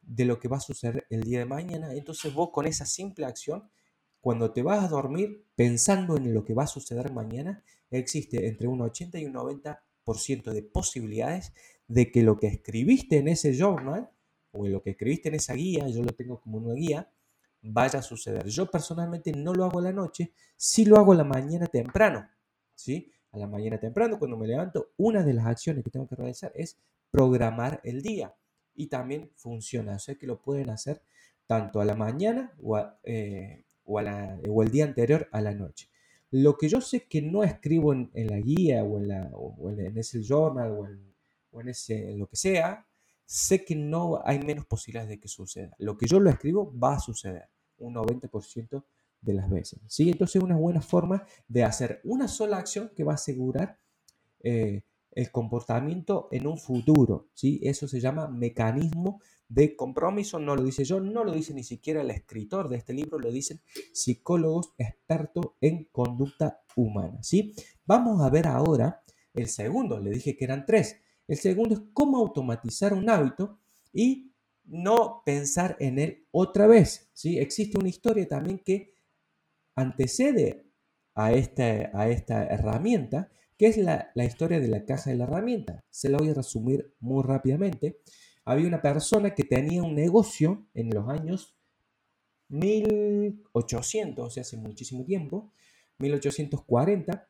de 0.00 0.24
lo 0.24 0.38
que 0.38 0.48
va 0.48 0.56
a 0.56 0.60
suceder 0.60 1.06
el 1.10 1.24
día 1.24 1.40
de 1.40 1.44
mañana. 1.44 1.92
Entonces 1.92 2.32
vos 2.32 2.48
con 2.52 2.66
esa 2.66 2.86
simple 2.86 3.26
acción, 3.26 3.70
cuando 4.22 4.50
te 4.54 4.62
vas 4.62 4.82
a 4.82 4.88
dormir 4.88 5.44
pensando 5.54 6.16
en 6.16 6.32
lo 6.32 6.42
que 6.42 6.54
va 6.54 6.62
a 6.62 6.68
suceder 6.68 7.12
mañana, 7.12 7.62
existe 7.90 8.48
entre 8.48 8.66
un 8.66 8.80
80 8.80 9.18
y 9.18 9.26
un 9.26 9.34
90% 9.34 10.52
de 10.52 10.62
posibilidades 10.62 11.52
de 11.86 12.10
que 12.10 12.22
lo 12.22 12.38
que 12.38 12.46
escribiste 12.46 13.18
en 13.18 13.28
ese 13.28 13.52
journal 13.52 14.08
o 14.52 14.64
en 14.64 14.72
lo 14.72 14.82
que 14.82 14.90
escribiste 14.90 15.28
en 15.28 15.34
esa 15.34 15.52
guía, 15.52 15.86
yo 15.88 16.02
lo 16.02 16.12
tengo 16.12 16.40
como 16.40 16.56
una 16.56 16.72
guía, 16.72 17.12
vaya 17.60 17.98
a 17.98 18.02
suceder. 18.02 18.46
Yo 18.46 18.70
personalmente 18.70 19.32
no 19.32 19.52
lo 19.52 19.66
hago 19.66 19.82
la 19.82 19.92
noche, 19.92 20.32
sí 20.56 20.86
lo 20.86 20.96
hago 20.96 21.12
la 21.12 21.24
mañana 21.24 21.66
temprano, 21.66 22.26
¿sí? 22.74 23.12
A 23.32 23.38
la 23.38 23.46
mañana 23.46 23.78
temprano, 23.78 24.18
cuando 24.18 24.36
me 24.36 24.46
levanto, 24.46 24.90
una 24.96 25.22
de 25.22 25.34
las 25.34 25.46
acciones 25.46 25.84
que 25.84 25.90
tengo 25.90 26.06
que 26.06 26.16
realizar 26.16 26.52
es 26.54 26.78
programar 27.10 27.80
el 27.84 28.02
día. 28.02 28.34
Y 28.74 28.86
también 28.86 29.30
funciona, 29.36 29.96
o 29.96 29.98
sea 29.98 30.14
que 30.14 30.26
lo 30.26 30.40
pueden 30.40 30.70
hacer 30.70 31.02
tanto 31.46 31.80
a 31.80 31.84
la 31.84 31.94
mañana 31.94 32.52
o, 32.62 32.80
eh, 33.02 33.64
o, 33.84 34.62
el 34.62 34.70
día 34.70 34.84
anterior 34.84 35.28
a 35.32 35.40
la 35.40 35.52
noche. 35.52 35.88
Lo 36.30 36.56
que 36.56 36.68
yo 36.68 36.80
sé 36.80 37.06
que 37.06 37.22
no 37.22 37.42
escribo 37.42 37.92
en, 37.92 38.10
la 38.14 38.38
guía 38.38 38.84
o 38.84 38.98
en, 38.98 39.08
la, 39.08 39.30
en, 39.78 39.98
ese 39.98 40.22
journal 40.22 40.70
o 40.70 40.86
en, 40.86 41.12
o 41.50 41.60
en, 41.60 41.68
ese, 41.68 42.12
en 42.12 42.18
lo 42.20 42.28
que 42.28 42.36
sea, 42.36 42.86
sé 43.24 43.64
que 43.64 43.74
no 43.74 44.20
hay 44.24 44.38
menos 44.38 44.66
posibilidades 44.66 45.08
de 45.08 45.20
que 45.20 45.28
suceda. 45.28 45.74
Lo 45.78 45.96
que 45.96 46.06
yo 46.06 46.20
lo 46.20 46.30
escribo 46.30 46.72
va 46.78 46.94
a 46.94 47.00
suceder 47.00 47.48
un 47.78 47.94
90% 47.94 48.84
de 49.20 49.34
las 49.34 49.50
veces. 49.50 49.80
¿sí? 49.86 50.10
Entonces 50.10 50.36
es 50.36 50.42
una 50.42 50.56
buena 50.56 50.80
forma 50.80 51.24
de 51.48 51.64
hacer 51.64 52.00
una 52.04 52.28
sola 52.28 52.58
acción 52.58 52.90
que 52.94 53.04
va 53.04 53.12
a 53.12 53.16
asegurar 53.16 53.78
eh, 54.42 54.82
el 55.12 55.30
comportamiento 55.30 56.28
en 56.30 56.46
un 56.46 56.58
futuro. 56.58 57.28
¿sí? 57.34 57.60
Eso 57.62 57.88
se 57.88 58.00
llama 58.00 58.28
mecanismo 58.28 59.20
de 59.48 59.76
compromiso. 59.76 60.38
No 60.38 60.56
lo 60.56 60.62
dice 60.62 60.84
yo, 60.84 61.00
no 61.00 61.24
lo 61.24 61.32
dice 61.32 61.52
ni 61.52 61.64
siquiera 61.64 62.02
el 62.02 62.10
escritor 62.10 62.68
de 62.68 62.76
este 62.76 62.92
libro, 62.94 63.18
lo 63.18 63.30
dicen 63.30 63.60
psicólogos 63.92 64.72
expertos 64.78 65.46
en 65.60 65.84
conducta 65.92 66.62
humana. 66.76 67.22
¿sí? 67.22 67.54
Vamos 67.84 68.22
a 68.22 68.30
ver 68.30 68.46
ahora 68.46 69.02
el 69.34 69.48
segundo. 69.48 70.00
Le 70.00 70.10
dije 70.10 70.36
que 70.36 70.44
eran 70.44 70.64
tres. 70.64 70.96
El 71.26 71.36
segundo 71.36 71.74
es 71.74 71.82
cómo 71.92 72.18
automatizar 72.18 72.92
un 72.92 73.08
hábito 73.10 73.58
y 73.92 74.32
no 74.64 75.22
pensar 75.24 75.76
en 75.80 75.98
él 75.98 76.26
otra 76.30 76.66
vez. 76.66 77.10
¿sí? 77.12 77.38
Existe 77.38 77.78
una 77.78 77.88
historia 77.88 78.26
también 78.26 78.60
que 78.64 78.94
antecede 79.74 80.66
a 81.14 81.32
esta, 81.32 81.90
a 81.94 82.08
esta 82.08 82.46
herramienta, 82.46 83.30
que 83.60 83.66
es 83.66 83.76
la, 83.76 84.10
historia 84.16 84.58
de 84.58 84.68
la 84.68 84.86
caja 84.86 85.10
de 85.10 85.16
la 85.16 85.24
herramienta. 85.24 85.84
Se 85.90 86.08
la 86.08 86.16
voy 86.16 86.30
a 86.30 86.34
resumir 86.34 86.94
muy 86.98 87.22
rápidamente. 87.22 88.00
Había 88.44 88.66
una 88.66 88.80
persona 88.80 89.34
que 89.34 89.44
tenía 89.44 89.82
un 89.82 89.94
negocio 89.94 90.66
en 90.72 90.88
los 90.90 91.06
años 91.08 91.56
1800, 92.48 94.26
o 94.26 94.30
sea, 94.30 94.40
hace 94.40 94.56
muchísimo 94.56 95.04
tiempo, 95.04 95.52
1840, 95.98 97.28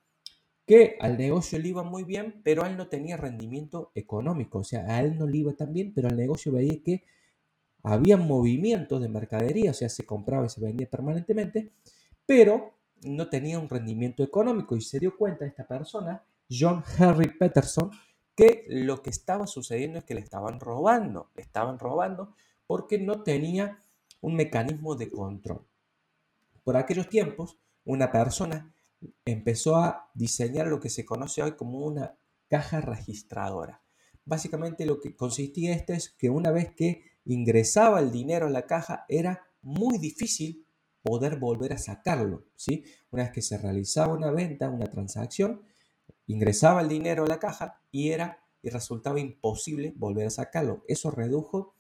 que 0.65 0.97
al 1.01 1.19
negocio 1.19 1.59
le 1.59 1.71
iba 1.71 1.83
muy 1.83 2.05
bien, 2.05 2.43
pero 2.45 2.65
él 2.65 2.77
no 2.77 2.89
tenía 2.89 3.17
rendimiento 3.17 3.91
económico, 3.97 4.61
o 4.61 4.65
sea, 4.65 4.85
a 4.87 5.03
él 5.03 5.19
no 5.19 5.27
le 5.27 5.39
iba 5.39 5.53
tan 5.55 5.73
bien, 5.73 5.93
pero 5.93 6.09
al 6.09 6.17
negocio 6.17 6.53
veía 6.53 6.81
que 6.81 7.03
había 7.83 8.17
movimientos 8.17 9.03
de 9.03 9.09
mercadería, 9.09 9.73
o 9.73 9.75
sea, 9.75 9.89
se 9.89 10.07
compraba 10.07 10.47
y 10.47 10.51
se 10.51 10.61
vendía 10.61 10.89
permanentemente, 10.89 11.73
pero 12.31 12.79
no 13.03 13.29
tenía 13.29 13.59
un 13.59 13.69
rendimiento 13.69 14.23
económico 14.23 14.77
y 14.77 14.81
se 14.81 15.01
dio 15.01 15.17
cuenta 15.17 15.45
esta 15.45 15.67
persona, 15.67 16.23
John 16.49 16.85
Henry 16.97 17.37
Peterson, 17.37 17.91
que 18.37 18.67
lo 18.69 19.03
que 19.03 19.11
estaba 19.11 19.49
sucediendo 19.49 19.99
es 19.99 20.05
que 20.05 20.15
le 20.15 20.21
estaban 20.21 20.61
robando, 20.61 21.33
le 21.35 21.43
estaban 21.43 21.81
robando 21.81 22.37
porque 22.69 23.01
no 23.01 23.25
tenía 23.25 23.81
un 24.21 24.37
mecanismo 24.37 24.95
de 24.95 25.11
control. 25.11 25.67
Por 26.63 26.77
aquellos 26.77 27.09
tiempos, 27.09 27.59
una 27.85 28.13
persona 28.13 28.73
empezó 29.25 29.75
a 29.75 30.09
diseñar 30.15 30.69
lo 30.69 30.79
que 30.79 30.89
se 30.89 31.05
conoce 31.05 31.43
hoy 31.43 31.57
como 31.57 31.81
una 31.81 32.15
caja 32.47 32.81
registradora. 32.81 33.83
Básicamente 34.25 34.87
lo 34.87 35.01
que 35.01 35.17
consistía 35.17 35.75
esto 35.75 35.95
es 35.95 36.11
que 36.11 36.31
una 36.31 36.53
vez 36.53 36.77
que 36.77 37.03
ingresaba 37.25 37.99
el 37.99 38.13
dinero 38.13 38.47
a 38.47 38.51
la 38.51 38.67
caja 38.67 39.05
era 39.09 39.49
muy 39.63 39.99
difícil 39.99 40.65
poder 41.03 41.39
volver 41.39 41.73
a 41.73 41.79
sacarlo, 41.79 42.45
¿sí? 42.57 42.85
Una 43.11 43.25
vez 43.25 43.33
que 43.33 43.43
se 43.43 43.59
realizaba 43.59 44.15
una 44.15 44.31
venta, 44.31 44.69
una 44.69 44.87
transacción, 44.87 45.63
ingresaba 46.27 46.81
el 46.83 46.89
dinero 46.89 47.25
a 47.25 47.29
la 47.29 47.39
caja 47.39 47.81
y 47.91 48.11
era 48.11 48.43
y 48.63 48.69
resultaba 48.69 49.21
imposible 49.21 49.93
volver 49.97 50.27
a 50.27 50.31
sacarlo. 50.31 50.85
Eso 50.87 51.11
redujo 51.11 51.75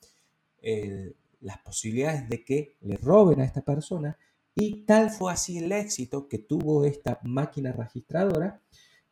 eh, 0.62 1.14
las 1.40 1.58
posibilidades 1.58 2.28
de 2.28 2.44
que 2.44 2.76
le 2.80 2.96
roben 2.96 3.40
a 3.40 3.44
esta 3.44 3.62
persona 3.62 4.18
y 4.54 4.82
tal 4.84 5.10
fue 5.10 5.32
así 5.32 5.58
el 5.58 5.72
éxito 5.72 6.28
que 6.28 6.38
tuvo 6.38 6.84
esta 6.84 7.20
máquina 7.22 7.72
registradora 7.72 8.60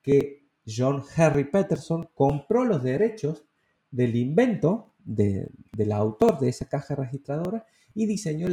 que 0.03 0.49
John 0.67 1.03
Harry 1.17 1.45
Peterson 1.45 2.09
compró 2.15 2.65
los 2.65 2.83
derechos 2.83 3.45
del 3.91 4.17
invento 4.17 4.95
del 4.99 5.93
autor 5.93 6.38
de 6.38 6.50
esa 6.50 6.69
caja 6.69 6.95
registradora 6.95 7.67
y 7.95 8.07
diseñó 8.07 8.49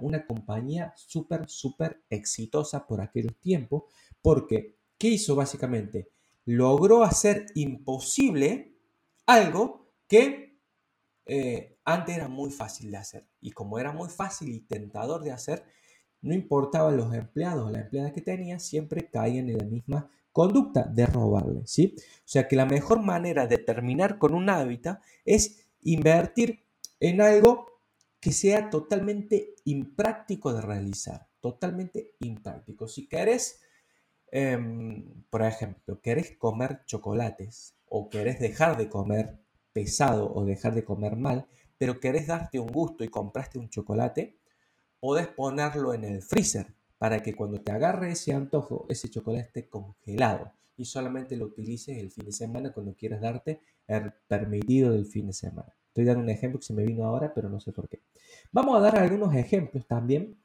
una 0.00 0.26
compañía 0.26 0.92
súper, 0.96 1.48
súper 1.48 2.02
exitosa 2.10 2.86
por 2.86 3.00
aquellos 3.00 3.36
tiempos, 3.40 3.84
porque 4.20 4.76
¿qué 4.98 5.08
hizo 5.08 5.34
básicamente? 5.34 6.10
Logró 6.44 7.02
hacer 7.02 7.46
imposible 7.54 8.74
algo 9.26 9.92
que 10.08 10.58
eh, 11.26 11.78
antes 11.84 12.16
era 12.16 12.28
muy 12.28 12.50
fácil 12.50 12.90
de 12.90 12.96
hacer. 12.96 13.26
Y 13.40 13.52
como 13.52 13.78
era 13.78 13.92
muy 13.92 14.08
fácil 14.08 14.48
y 14.50 14.60
tentador 14.60 15.22
de 15.22 15.32
hacer, 15.32 15.64
no 16.22 16.34
importaba 16.34 16.90
los 16.90 17.14
empleados 17.14 17.68
o 17.68 17.70
las 17.70 17.82
empleadas 17.82 18.12
que 18.12 18.20
tenía, 18.20 18.58
siempre 18.58 19.08
caían 19.08 19.48
en 19.48 19.58
la 19.58 19.64
misma 19.64 20.10
conducta 20.32 20.84
de 20.84 21.06
robarle, 21.06 21.62
¿sí? 21.66 21.94
O 21.98 22.22
sea 22.24 22.46
que 22.46 22.56
la 22.56 22.66
mejor 22.66 23.00
manera 23.00 23.46
de 23.46 23.58
terminar 23.58 24.18
con 24.18 24.34
un 24.34 24.48
hábitat 24.48 25.00
es 25.24 25.66
invertir 25.82 26.64
en 27.00 27.20
algo 27.20 27.69
que 28.20 28.32
sea 28.32 28.68
totalmente 28.70 29.54
impráctico 29.64 30.52
de 30.52 30.60
realizar, 30.60 31.28
totalmente 31.40 32.12
impráctico. 32.20 32.86
Si 32.86 33.08
querés, 33.08 33.60
em, 34.30 35.24
por 35.30 35.42
ejemplo, 35.42 36.00
querés 36.00 36.36
comer 36.36 36.82
chocolates 36.84 37.74
o 37.88 38.10
querés 38.10 38.38
dejar 38.38 38.76
de 38.76 38.88
comer 38.88 39.40
pesado 39.72 40.32
o 40.34 40.44
dejar 40.44 40.74
de 40.74 40.84
comer 40.84 41.16
mal, 41.16 41.46
pero 41.78 41.98
querés 41.98 42.26
darte 42.26 42.60
un 42.60 42.68
gusto 42.68 43.04
y 43.04 43.08
compraste 43.08 43.58
un 43.58 43.70
chocolate, 43.70 44.36
podés 45.00 45.28
ponerlo 45.28 45.94
en 45.94 46.04
el 46.04 46.22
freezer 46.22 46.74
para 46.98 47.22
que 47.22 47.34
cuando 47.34 47.62
te 47.62 47.72
agarre 47.72 48.12
ese 48.12 48.34
antojo, 48.34 48.84
ese 48.90 49.08
chocolate 49.08 49.46
esté 49.46 49.68
congelado 49.68 50.52
y 50.76 50.84
solamente 50.84 51.36
lo 51.36 51.46
utilices 51.46 51.96
el 51.96 52.10
fin 52.10 52.26
de 52.26 52.32
semana 52.32 52.72
cuando 52.72 52.94
quieras 52.94 53.22
darte 53.22 53.60
el 53.86 54.12
permitido 54.28 54.92
del 54.92 55.06
fin 55.06 55.28
de 55.28 55.32
semana. 55.32 55.74
Estoy 55.90 56.04
dando 56.04 56.22
un 56.22 56.30
ejemplo 56.30 56.60
que 56.60 56.66
se 56.66 56.72
me 56.72 56.84
vino 56.84 57.04
ahora, 57.04 57.34
pero 57.34 57.48
no 57.48 57.58
sé 57.58 57.72
por 57.72 57.88
qué. 57.88 58.00
Vamos 58.52 58.76
a 58.76 58.80
dar 58.80 58.96
algunos 58.96 59.34
ejemplos 59.34 59.86
también 59.86 60.36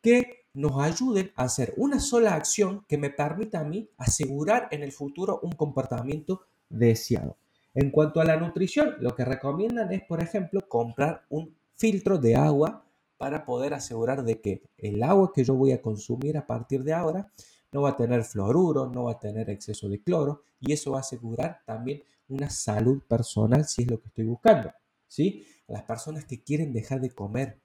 que 0.00 0.46
nos 0.54 0.78
ayuden 0.78 1.32
a 1.36 1.44
hacer 1.44 1.74
una 1.76 2.00
sola 2.00 2.34
acción 2.34 2.86
que 2.88 2.96
me 2.96 3.10
permita 3.10 3.60
a 3.60 3.64
mí 3.64 3.90
asegurar 3.98 4.68
en 4.70 4.82
el 4.82 4.92
futuro 4.92 5.38
un 5.42 5.52
comportamiento 5.52 6.42
deseado. 6.70 7.36
En 7.74 7.90
cuanto 7.90 8.22
a 8.22 8.24
la 8.24 8.38
nutrición, 8.38 8.94
lo 9.00 9.14
que 9.14 9.26
recomiendan 9.26 9.92
es, 9.92 10.02
por 10.02 10.22
ejemplo, 10.22 10.66
comprar 10.66 11.26
un 11.28 11.54
filtro 11.74 12.16
de 12.16 12.34
agua 12.34 12.86
para 13.18 13.44
poder 13.44 13.74
asegurar 13.74 14.24
de 14.24 14.40
que 14.40 14.62
el 14.78 15.02
agua 15.02 15.30
que 15.34 15.44
yo 15.44 15.54
voy 15.54 15.72
a 15.72 15.82
consumir 15.82 16.38
a 16.38 16.46
partir 16.46 16.82
de 16.82 16.94
ahora 16.94 17.30
no 17.72 17.82
va 17.82 17.90
a 17.90 17.96
tener 17.96 18.24
fluoruro, 18.24 18.86
no 18.86 19.04
va 19.04 19.12
a 19.12 19.18
tener 19.18 19.50
exceso 19.50 19.90
de 19.90 20.02
cloro 20.02 20.42
y 20.58 20.72
eso 20.72 20.92
va 20.92 20.98
a 20.98 21.00
asegurar 21.00 21.60
también 21.66 22.02
una 22.28 22.48
salud 22.48 23.02
personal 23.06 23.66
si 23.66 23.82
es 23.82 23.90
lo 23.90 24.00
que 24.00 24.08
estoy 24.08 24.24
buscando. 24.24 24.72
¿Sí? 25.08 25.46
Las 25.68 25.82
personas 25.82 26.24
que 26.24 26.42
quieren 26.42 26.72
dejar 26.72 27.00
de 27.00 27.10
comer 27.10 27.60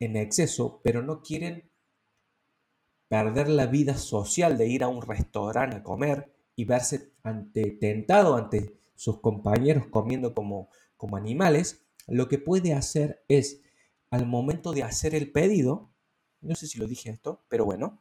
en 0.00 0.16
exceso, 0.16 0.80
pero 0.82 1.02
no 1.02 1.22
quieren 1.22 1.70
perder 3.08 3.48
la 3.48 3.66
vida 3.66 3.96
social 3.96 4.58
de 4.58 4.68
ir 4.68 4.84
a 4.84 4.88
un 4.88 5.02
restaurante 5.02 5.76
a 5.76 5.82
comer 5.82 6.32
y 6.54 6.64
verse 6.64 7.12
ante, 7.22 7.70
tentado 7.72 8.36
ante 8.36 8.78
sus 8.94 9.20
compañeros 9.20 9.86
comiendo 9.90 10.34
como, 10.34 10.68
como 10.96 11.16
animales, 11.16 11.86
lo 12.06 12.28
que 12.28 12.38
puede 12.38 12.74
hacer 12.74 13.24
es 13.28 13.60
al 14.10 14.26
momento 14.26 14.72
de 14.72 14.82
hacer 14.82 15.14
el 15.14 15.30
pedido, 15.30 15.90
no 16.40 16.54
sé 16.54 16.66
si 16.66 16.78
lo 16.78 16.86
dije 16.86 17.10
esto, 17.10 17.44
pero 17.48 17.64
bueno, 17.64 18.00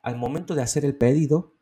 al 0.00 0.16
momento 0.16 0.54
de 0.54 0.62
hacer 0.62 0.84
el 0.84 0.96
pedido, 0.96 1.54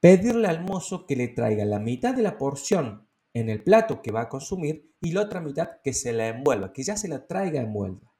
pedirle 0.00 0.48
al 0.48 0.64
mozo 0.64 1.06
que 1.06 1.16
le 1.16 1.28
traiga 1.28 1.64
la 1.64 1.78
mitad 1.78 2.14
de 2.14 2.22
la 2.22 2.38
porción 2.38 3.05
en 3.40 3.50
el 3.50 3.62
plato 3.62 4.00
que 4.00 4.12
va 4.12 4.22
a 4.22 4.28
consumir 4.30 4.90
y 5.02 5.12
la 5.12 5.20
otra 5.20 5.42
mitad 5.42 5.82
que 5.84 5.92
se 5.92 6.14
la 6.14 6.28
envuelva, 6.28 6.72
que 6.72 6.82
ya 6.82 6.96
se 6.96 7.06
la 7.06 7.26
traiga 7.26 7.60
envuelta. 7.60 8.10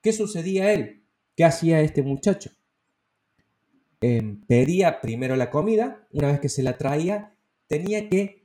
¿Qué 0.00 0.12
sucedía 0.12 0.66
a 0.66 0.72
él? 0.72 1.04
¿Qué 1.36 1.44
hacía 1.44 1.80
este 1.80 2.02
muchacho? 2.02 2.50
Em, 4.00 4.40
pedía 4.46 5.00
primero 5.00 5.34
la 5.34 5.50
comida, 5.50 6.06
una 6.12 6.28
vez 6.28 6.38
que 6.38 6.48
se 6.48 6.62
la 6.62 6.78
traía, 6.78 7.34
tenía 7.66 8.08
que 8.08 8.44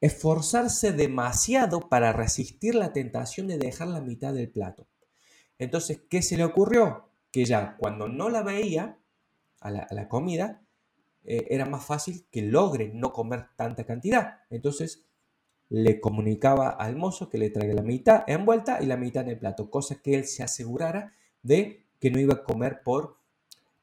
esforzarse 0.00 0.90
demasiado 0.90 1.88
para 1.88 2.12
resistir 2.12 2.74
la 2.74 2.92
tentación 2.92 3.46
de 3.46 3.56
dejar 3.56 3.86
la 3.86 4.00
mitad 4.00 4.34
del 4.34 4.50
plato. 4.50 4.88
Entonces, 5.60 6.00
¿qué 6.10 6.20
se 6.22 6.36
le 6.36 6.42
ocurrió? 6.42 7.10
Que 7.30 7.44
ya 7.44 7.76
cuando 7.78 8.08
no 8.08 8.28
la 8.28 8.42
veía 8.42 8.98
a 9.60 9.70
la, 9.70 10.08
comida, 10.08 10.62
eh, 11.22 11.46
era 11.50 11.64
más 11.64 11.84
fácil 11.84 12.26
que 12.32 12.42
logre 12.42 12.90
no 12.92 13.12
comer 13.12 13.46
tanta 13.56 13.84
cantidad. 13.84 14.40
Entonces, 14.50 15.06
le 15.74 16.00
comunicaba 16.00 16.68
al 16.70 16.94
mozo 16.94 17.28
que 17.28 17.36
le 17.36 17.50
traiga 17.50 17.74
la 17.74 17.82
mitad 17.82 18.22
envuelta 18.28 18.80
y 18.80 18.86
la 18.86 18.96
mitad 18.96 19.24
en 19.24 19.30
el 19.30 19.38
plato, 19.38 19.70
cosa 19.70 20.00
que 20.00 20.14
él 20.14 20.24
se 20.24 20.44
asegurara 20.44 21.12
de 21.42 21.84
que 21.98 22.12
no 22.12 22.20
iba 22.20 22.34
a 22.34 22.44
comer 22.44 22.82
por, 22.84 23.18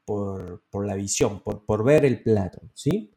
por, 0.06 0.86
la 0.86 0.96
visión, 0.96 1.42
por, 1.42 1.66
por, 1.66 1.84
ver 1.84 2.06
el 2.06 2.24
plato. 2.24 2.62
¿sí? 2.74 3.12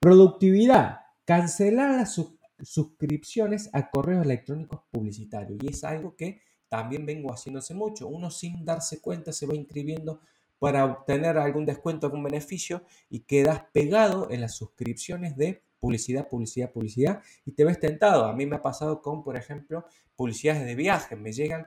Productividad. 0.00 1.00
Cancelar 1.26 1.90
las 1.90 2.18
suscripciones 2.62 3.68
a 3.74 3.90
correos 3.90 4.24
electrónicos 4.24 4.80
publicitarios. 4.90 5.58
Y 5.62 5.68
es 5.68 5.84
algo 5.84 6.16
que 6.16 6.40
también 6.70 7.04
vengo 7.04 7.30
haciéndose 7.30 7.74
mucho. 7.74 8.08
Uno 8.08 8.30
sin 8.30 8.64
darse 8.64 9.02
cuenta 9.02 9.32
se 9.32 9.46
va 9.46 9.54
inscribiendo 9.54 10.20
para 10.58 10.86
obtener 10.86 11.36
algún 11.36 11.66
descuento, 11.66 12.06
algún 12.06 12.22
beneficio 12.22 12.84
y 13.10 13.20
quedas 13.20 13.64
pegado 13.72 14.30
en 14.30 14.40
las 14.40 14.54
suscripciones 14.54 15.36
de 15.36 15.62
publicidad, 15.84 16.26
publicidad, 16.28 16.72
publicidad 16.72 17.22
y 17.44 17.52
te 17.52 17.62
ves 17.62 17.78
tentado. 17.78 18.24
A 18.24 18.32
mí 18.32 18.46
me 18.46 18.56
ha 18.56 18.62
pasado 18.62 19.02
con, 19.02 19.22
por 19.22 19.36
ejemplo, 19.36 19.84
publicidades 20.16 20.64
de 20.64 20.74
viajes. 20.74 21.18
Me 21.18 21.30
llegan 21.30 21.66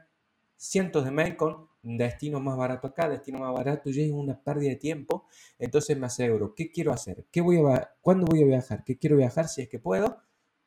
cientos 0.55 1.05
de 1.05 1.11
mails 1.11 1.35
con 1.35 1.67
destino 1.83 2.39
más 2.39 2.57
barato 2.57 2.87
acá, 2.87 3.07
destino 3.07 3.37
más 3.37 3.53
barato, 3.53 3.91
y 3.91 4.01
es 4.01 4.11
una 4.11 4.41
pérdida 4.41 4.71
de 4.71 4.77
tiempo. 4.77 5.27
Entonces 5.59 5.95
me 5.95 6.07
aseguro, 6.07 6.55
¿qué 6.55 6.71
quiero 6.71 6.91
hacer? 6.91 7.27
¿Qué 7.31 7.41
voy 7.41 7.57
a, 7.57 7.91
¿Cuándo 8.01 8.25
voy 8.25 8.41
a 8.41 8.45
viajar? 8.47 8.83
¿Qué 8.83 8.97
quiero 8.97 9.17
viajar 9.17 9.47
si 9.47 9.61
es 9.61 9.69
que 9.69 9.77
puedo? 9.77 10.17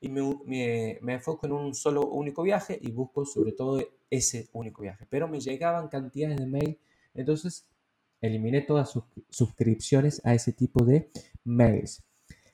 y 0.00 0.08
me, 0.08 0.98
enfoco 1.12 1.46
en 1.46 1.52
un 1.52 1.74
solo 1.74 2.06
único 2.06 2.42
viaje 2.42 2.78
y 2.80 2.90
busco 2.90 3.26
sobre 3.26 3.52
todo 3.52 3.82
ese 4.08 4.48
único 4.52 4.82
viaje. 4.82 5.06
Pero 5.10 5.28
me 5.28 5.40
llegaban 5.40 5.88
cantidades 5.88 6.38
de 6.38 6.46
mail, 6.46 6.78
entonces 7.12 7.68
eliminé 8.22 8.62
todas 8.62 8.90
sus 8.90 9.04
suscripciones 9.28 10.22
a 10.24 10.34
ese 10.34 10.52
tipo 10.52 10.84
de 10.84 11.10
mails. 11.44 12.02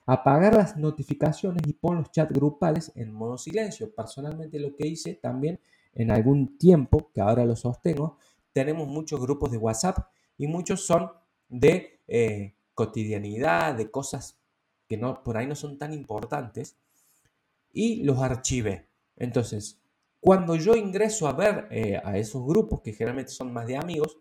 Apagar 0.09 0.55
las 0.55 0.77
notificaciones 0.77 1.61
y 1.67 1.73
pon 1.73 1.97
los 1.97 2.11
chats 2.11 2.31
grupales 2.31 2.93
en 2.95 3.13
modo 3.13 3.37
silencio. 3.37 3.93
Personalmente 3.93 4.57
lo 4.57 4.73
que 4.73 4.87
hice 4.87 5.15
también 5.15 5.59
en 5.93 6.11
algún 6.11 6.57
tiempo, 6.57 7.11
que 7.13 7.19
ahora 7.19 7.43
lo 7.43 7.57
sostengo, 7.57 8.17
tenemos 8.53 8.87
muchos 8.87 9.19
grupos 9.19 9.51
de 9.51 9.57
WhatsApp 9.57 10.07
y 10.37 10.47
muchos 10.47 10.85
son 10.85 11.11
de 11.49 11.99
eh, 12.07 12.55
cotidianidad, 12.73 13.75
de 13.75 13.91
cosas 13.91 14.39
que 14.87 14.95
no, 14.95 15.23
por 15.23 15.37
ahí 15.37 15.45
no 15.45 15.55
son 15.55 15.77
tan 15.77 15.91
importantes 15.91 16.77
y 17.73 18.03
los 18.03 18.19
archivé. 18.19 18.87
Entonces, 19.17 19.81
cuando 20.21 20.55
yo 20.55 20.75
ingreso 20.75 21.27
a 21.27 21.33
ver 21.33 21.67
eh, 21.69 21.99
a 22.01 22.17
esos 22.17 22.45
grupos, 22.45 22.81
que 22.81 22.93
generalmente 22.93 23.31
son 23.31 23.51
más 23.51 23.67
de 23.67 23.75
amigos, 23.75 24.17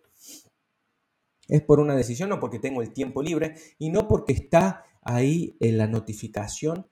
es 1.47 1.63
por 1.63 1.79
una 1.79 1.95
decisión, 1.95 2.29
no 2.29 2.41
porque 2.41 2.59
tengo 2.59 2.83
el 2.83 2.93
tiempo 2.93 3.23
libre 3.23 3.55
y 3.79 3.91
no 3.91 4.09
porque 4.09 4.33
está 4.33 4.85
ahí 5.07 5.57
en 5.61 5.79
la 5.79 5.87
notificación 5.87 6.87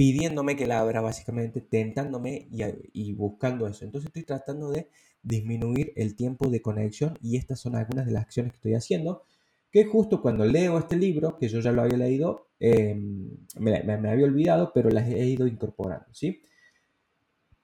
pidiéndome 0.00 0.56
que 0.56 0.66
la 0.66 0.80
abra, 0.80 1.02
básicamente 1.02 1.60
tentándome 1.60 2.48
y, 2.50 3.12
buscando 3.12 3.66
eso. 3.66 3.84
Entonces 3.84 4.06
estoy 4.06 4.22
tratando 4.22 4.70
de 4.70 4.88
disminuir 5.22 5.92
el 5.94 6.16
tiempo 6.16 6.48
de 6.48 6.62
conexión 6.62 7.18
y 7.20 7.36
estas 7.36 7.60
son 7.60 7.76
algunas 7.76 8.06
de 8.06 8.12
las 8.12 8.22
acciones 8.22 8.52
que 8.52 8.56
estoy 8.56 8.74
haciendo, 8.74 9.24
que 9.70 9.84
justo 9.84 10.22
cuando 10.22 10.46
leo 10.46 10.78
este 10.78 10.96
libro, 10.96 11.36
que 11.36 11.48
yo 11.48 11.60
ya 11.60 11.70
lo 11.70 11.82
había 11.82 11.98
leído, 11.98 12.48
em, 12.58 13.28
me, 13.58 13.76
había 13.76 14.24
olvidado, 14.24 14.72
pero 14.74 14.88
las 14.88 15.06
he 15.06 15.26
ido 15.26 15.46
incorporando, 15.46 16.06
¿sí? 16.14 16.42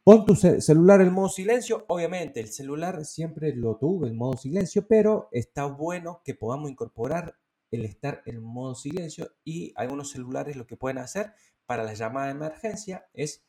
Pon 0.05 0.27
tu 0.27 0.37
celular 0.37 1.01
en 1.01 1.15
modo 1.15 1.31
silencio. 1.31 1.87
Obviamente, 1.89 2.41
el 2.41 2.49
celular 2.49 3.05
siempre 3.07 3.57
lo 3.57 3.77
tuve 3.77 4.09
en 4.09 4.17
modo 4.19 4.37
silencio, 4.37 4.87
pero 4.87 5.29
está 5.33 5.65
bueno 5.65 6.21
que 6.23 6.35
podamos 6.35 6.71
incorporar 6.71 7.35
el 7.71 7.85
estar 7.85 8.23
en 8.27 8.43
modo 8.43 8.75
silencio 8.75 9.33
y 9.45 9.73
algunos 9.77 10.11
celulares 10.11 10.57
lo 10.57 10.67
que 10.67 10.77
pueden 10.77 10.99
hacer 10.99 11.33
para 11.67 11.85
la 11.85 11.95
llamada 11.95 12.27
de 12.27 12.33
emergencia 12.33 13.09
es, 13.13 13.45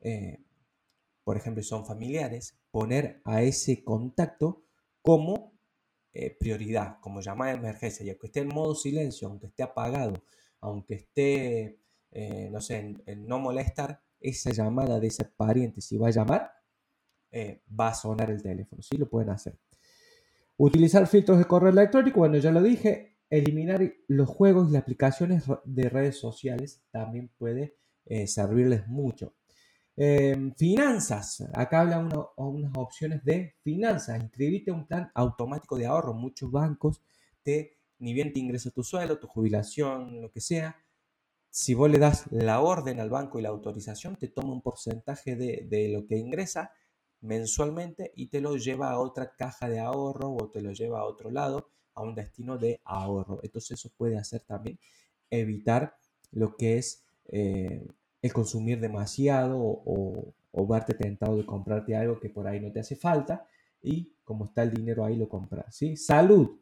eh, 0.00 0.44
por 1.22 1.36
ejemplo, 1.36 1.62
son 1.62 1.86
familiares, 1.86 2.58
poner 2.70 3.20
a 3.24 3.42
ese 3.42 3.84
contacto 3.84 4.64
como 5.00 5.54
eh, 6.12 6.36
prioridad, 6.38 6.98
como 7.00 7.20
llamada 7.20 7.52
de 7.52 7.58
emergencia, 7.58 8.04
y 8.04 8.10
aunque 8.10 8.26
esté 8.26 8.40
en 8.40 8.48
modo 8.48 8.74
silencio, 8.74 9.28
aunque 9.28 9.46
esté 9.46 9.62
apagado, 9.62 10.24
aunque 10.60 10.94
esté, 10.94 11.80
eh, 12.10 12.48
no 12.50 12.60
sé, 12.60 12.94
no 13.16 13.38
molestar, 13.38 14.02
esa 14.20 14.50
llamada 14.52 15.00
de 15.00 15.08
ese 15.08 15.24
pariente, 15.24 15.82
si 15.82 15.98
va 15.98 16.08
a 16.08 16.12
llamar, 16.12 16.50
va 17.78 17.88
a 17.88 17.94
sonar 17.94 18.30
el 18.30 18.42
teléfono, 18.42 18.80
¿sí? 18.80 18.96
Lo 18.96 19.08
pueden 19.10 19.28
hacer. 19.30 19.58
Utilizar 20.56 21.06
filtros 21.08 21.36
de 21.36 21.44
correo 21.44 21.70
electrónico, 21.70 22.20
bueno, 22.20 22.38
ya 22.38 22.52
lo 22.52 22.62
dije, 22.62 23.13
Eliminar 23.34 23.92
los 24.06 24.28
juegos 24.28 24.68
y 24.68 24.72
las 24.74 24.82
aplicaciones 24.82 25.44
de 25.64 25.88
redes 25.88 26.18
sociales 26.18 26.84
también 26.92 27.30
puede 27.36 27.76
eh, 28.06 28.28
servirles 28.28 28.86
mucho. 28.86 29.34
Em, 29.96 30.54
finanzas. 30.54 31.44
Acá 31.52 31.80
habla 31.80 31.98
unas 32.36 32.76
opciones 32.76 33.24
de 33.24 33.56
finanzas. 33.62 34.22
Inscribite 34.22 34.70
un 34.70 34.86
plan 34.86 35.10
automático 35.14 35.76
de 35.76 35.86
ahorro. 35.86 36.14
Muchos 36.14 36.50
bancos 36.50 37.02
te, 37.42 37.78
ni 37.98 38.12
bien 38.12 38.32
te 38.32 38.38
ingresa 38.38 38.70
tu 38.70 38.84
sueldo, 38.84 39.18
tu 39.18 39.26
jubilación, 39.26 40.20
lo 40.22 40.30
que 40.30 40.40
sea. 40.40 40.76
Si 41.50 41.74
vos 41.74 41.90
le 41.90 41.98
das 41.98 42.30
la 42.30 42.60
orden 42.60 43.00
al 43.00 43.10
banco 43.10 43.38
y 43.40 43.42
la 43.42 43.48
autorización, 43.48 44.16
te 44.16 44.28
toma 44.28 44.52
un 44.52 44.62
porcentaje 44.62 45.34
de, 45.36 45.66
de 45.68 45.88
lo 45.88 46.06
que 46.06 46.18
ingresa 46.18 46.72
mensualmente 47.20 48.12
y 48.14 48.28
te 48.28 48.40
lo 48.40 48.56
lleva 48.56 48.90
a 48.90 49.00
otra 49.00 49.34
caja 49.36 49.68
de 49.68 49.80
ahorro 49.80 50.30
o 50.34 50.50
te 50.50 50.60
lo 50.60 50.72
lleva 50.72 51.00
a 51.00 51.04
otro 51.04 51.30
lado 51.30 51.70
a 51.94 52.02
un 52.02 52.14
destino 52.14 52.58
de 52.58 52.80
ahorro. 52.84 53.40
Entonces 53.42 53.78
eso 53.78 53.90
puede 53.96 54.16
hacer 54.16 54.40
también 54.42 54.78
evitar 55.30 55.96
lo 56.32 56.56
que 56.56 56.78
es 56.78 57.04
eh, 57.28 57.86
el 58.22 58.32
consumir 58.32 58.80
demasiado 58.80 59.58
o, 59.58 60.34
verte 60.66 60.94
tentado 60.94 61.36
de 61.36 61.44
comprarte 61.44 61.94
algo 61.94 62.18
que 62.18 62.30
por 62.30 62.46
ahí 62.46 62.58
no 62.58 62.72
te 62.72 62.80
hace 62.80 62.96
falta 62.96 63.46
y 63.82 64.14
como 64.24 64.46
está 64.46 64.62
el 64.62 64.72
dinero 64.72 65.04
ahí 65.04 65.16
lo 65.16 65.28
compras. 65.28 65.74
¿sí? 65.76 65.96
Salud. 65.96 66.58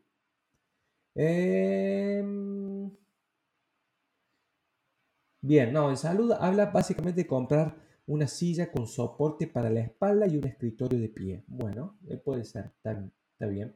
Em, 1.15 2.91
bien, 5.41 5.73
no, 5.73 5.91
en 5.91 5.97
salud 5.97 6.33
habla 6.33 6.67
básicamente 6.67 7.23
de 7.23 7.27
comprar 7.27 7.77
una 8.07 8.27
silla 8.27 8.71
con 8.71 8.87
soporte 8.87 9.47
para 9.47 9.71
la 9.71 9.81
espalda 9.81 10.27
y 10.27 10.37
un 10.37 10.47
escritorio 10.47 10.99
de 10.99 11.09
pie. 11.09 11.45
Bueno, 11.47 11.99
eh, 12.09 12.17
puede 12.17 12.45
ser, 12.45 12.73
está, 12.77 13.47
bien. 13.47 13.75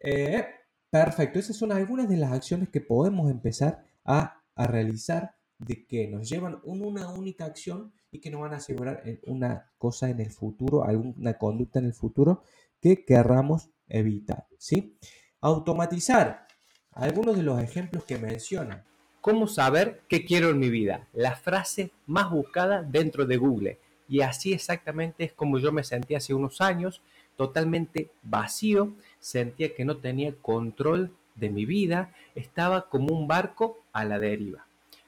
Eh, 0.00 0.46
Perfecto, 0.90 1.38
esas 1.38 1.56
son 1.56 1.70
algunas 1.70 2.08
de 2.08 2.16
las 2.16 2.32
acciones 2.32 2.68
que 2.68 2.80
podemos 2.80 3.30
empezar 3.30 3.84
a, 4.04 4.36
realizar 4.56 5.36
de 5.58 5.86
que 5.86 6.06
nos 6.06 6.28
llevan 6.28 6.60
una 6.64 7.08
única 7.08 7.46
acción 7.46 7.94
y 8.10 8.18
que 8.20 8.30
nos 8.30 8.42
van 8.42 8.52
a 8.52 8.56
asegurar 8.56 9.02
una 9.26 9.70
cosa 9.78 10.10
en 10.10 10.20
el 10.20 10.30
futuro, 10.30 10.84
alguna 10.84 11.38
conducta 11.38 11.78
en 11.78 11.86
el 11.86 11.94
futuro 11.94 12.42
que 12.80 13.04
querramos 13.06 13.70
evitar. 13.88 14.48
¿sí? 14.58 14.98
Automatizar 15.40 16.46
algunos 16.92 17.36
de 17.36 17.42
los 17.42 17.62
ejemplos 17.62 18.04
que 18.04 18.18
mencionan. 18.18 18.84
¿Cómo 19.20 19.46
saber 19.46 20.02
qué 20.08 20.24
quiero 20.24 20.50
en 20.50 20.58
mi 20.58 20.70
vida? 20.70 21.08
La 21.12 21.36
frase 21.36 21.92
más 22.06 22.30
buscada 22.30 22.82
dentro 22.82 23.24
de 23.26 23.36
Google. 23.36 23.78
Y 24.08 24.22
así 24.22 24.52
exactamente 24.52 25.24
es 25.24 25.32
como 25.32 25.58
yo 25.58 25.72
me 25.72 25.84
sentí 25.84 26.14
hace 26.14 26.34
unos 26.34 26.60
años, 26.60 27.00
totalmente 27.40 28.10
vacío, 28.22 28.92
sentía 29.18 29.74
que 29.74 29.86
no 29.86 29.96
tenía 29.96 30.34
control 30.42 31.10
de 31.36 31.48
mi 31.48 31.64
vida, 31.64 32.12
estaba 32.34 32.90
como 32.90 33.14
un 33.14 33.28
barco 33.28 33.78
a 33.94 34.04
la 34.04 34.18
deriva. 34.18 34.66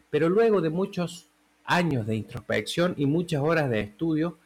Pero 0.08 0.30
luego 0.30 0.62
de 0.62 0.70
muchos 0.70 1.26
años 1.66 2.06
de 2.06 2.16
introspección 2.16 2.94
y 2.96 3.04
muchas 3.04 3.42
horas 3.42 3.68
de 3.68 3.80
estudio, 3.80 4.38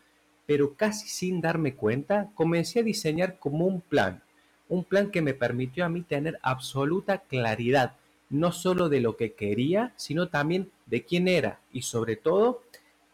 pero 0.47 0.75
casi 0.75 1.07
sin 1.07 1.41
darme 1.41 1.77
cuenta, 1.77 2.29
comencé 2.35 2.81
a 2.81 2.83
diseñar 2.83 3.39
como 3.39 3.67
un 3.67 3.81
plan, 3.81 4.21
un 4.69 4.83
plan 4.83 5.13
que 5.13 5.23
me 5.23 5.33
permitió 5.33 5.85
a 5.85 5.89
mí 5.89 6.03
tener 6.03 6.41
absoluta 6.43 7.19
claridad, 7.19 7.93
no 8.31 8.51
solo 8.51 8.89
de 8.89 9.01
lo 9.01 9.17
que 9.17 9.35
quería, 9.35 9.93
sino 9.95 10.27
también 10.29 10.73
de 10.87 11.05
quién 11.05 11.29
era 11.29 11.61
y 11.73 11.83
sobre 11.83 12.17
todo 12.17 12.65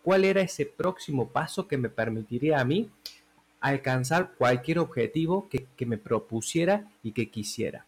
cuál 0.02 0.24
era 0.24 0.40
ese 0.40 0.64
próximo 0.64 1.28
paso 1.28 1.68
que 1.68 1.76
me 1.76 1.90
permitiría 1.90 2.58
a 2.58 2.64
mí 2.64 2.88
alcanzar 3.62 4.32
cualquier 4.36 4.80
objetivo 4.80 5.48
que, 5.48 5.86
me 5.86 5.96
propusiera 5.96 6.90
y 7.02 7.12
que 7.12 7.30
quisiera. 7.30 7.86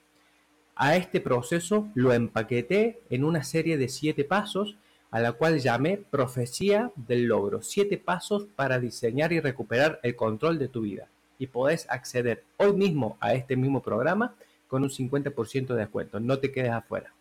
A 0.77 0.97
este 0.97 1.21
proceso 1.21 1.89
lo 1.95 2.13
empaqueté 2.13 3.01
en 3.11 3.25
una 3.25 3.45
serie 3.45 3.77
de 3.77 3.89
siete 3.89 4.25
pasos 4.25 4.77
a 5.11 5.21
la 5.21 5.33
cual 5.33 5.61
llamé 5.61 5.97
Profecía 5.97 6.91
del 6.97 7.25
Logro. 7.25 7.63
Siete 7.63 7.99
pasos 7.99 8.47
para 8.57 8.81
diseñar 8.81 9.33
y 9.33 9.41
recuperar 9.41 10.01
el 10.03 10.17
control 10.17 10.59
de 10.59 10.69
tu 10.69 10.83
vida. 10.83 11.09
Y 11.39 11.49
podés 11.49 11.89
acceder 11.91 12.45
hoy 12.57 12.73
mismo 12.73 13.17
a 13.21 13.35
este 13.35 13.57
mismo 13.57 13.83
programa 13.83 14.35
con 14.69 14.83
un 14.83 14.91
50% 14.91 15.67
de 15.69 15.75
descuento. 15.75 16.21
No 16.21 16.39
te 16.39 16.51
quedes 16.51 16.71
afuera. 16.71 17.13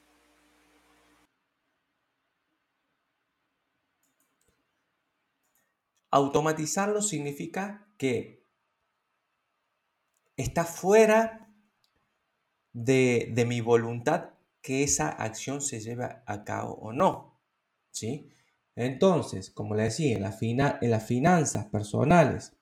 Automatizarlo 6.12 7.02
significa 7.02 7.88
que 7.98 8.43
está 10.38 10.66
fuera 10.66 11.44
de, 12.74 13.46
mi 13.48 13.62
voluntad 13.62 14.32
que 14.62 14.84
esa 14.84 15.10
acción 15.10 15.62
se 15.62 15.80
lleve 15.80 16.06
a 16.26 16.44
cabo 16.44 16.74
o 16.76 16.94
no. 16.94 17.40
¿sí? 17.92 18.30
Entonces, 18.76 19.50
como 19.52 19.76
le 19.76 19.84
decía, 19.84 20.16
en, 20.16 20.24
la 20.24 20.38
en 20.82 20.92
las 20.92 21.06
finanzas 21.06 21.66
personales, 21.66 22.54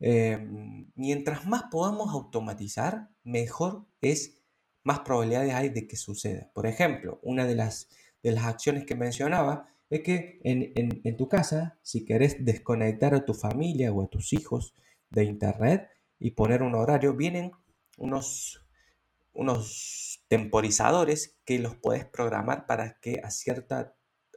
em, 0.00 0.90
mientras 0.94 1.46
más 1.46 1.64
podamos 1.70 2.12
automatizar, 2.12 3.08
mejor 3.24 3.86
es, 4.00 4.42
más 4.84 5.00
probabilidades 5.00 5.54
hay 5.54 5.68
de 5.70 5.86
que 5.86 5.96
suceda. 5.96 6.50
Por 6.52 6.66
ejemplo, 6.66 7.20
una 7.22 7.46
de 7.46 7.54
las, 7.54 7.88
de 8.22 8.32
las 8.32 8.44
acciones 8.44 8.84
que 8.84 8.96
mencionaba 8.96 9.68
es 9.90 10.00
que 10.02 10.40
en, 10.42 10.72
en 10.74 11.16
tu 11.16 11.28
casa, 11.28 11.78
si 11.82 12.04
querés 12.04 12.44
desconectar 12.44 13.14
a 13.14 13.24
tu 13.24 13.34
familia 13.34 13.92
o 13.92 14.02
a 14.02 14.08
tus 14.08 14.32
hijos 14.32 14.74
de 15.10 15.24
Internet, 15.24 15.88
y 16.22 16.30
poner 16.30 16.62
un 16.62 16.74
horario, 16.74 17.14
vienen 17.14 17.50
unos, 17.98 18.64
unos 19.32 20.24
temporizadores 20.28 21.36
que 21.44 21.58
los 21.58 21.76
puedes 21.76 22.04
programar 22.04 22.66
para 22.66 23.00
que 23.00 23.20
a 23.24 23.30
cierta 23.30 23.96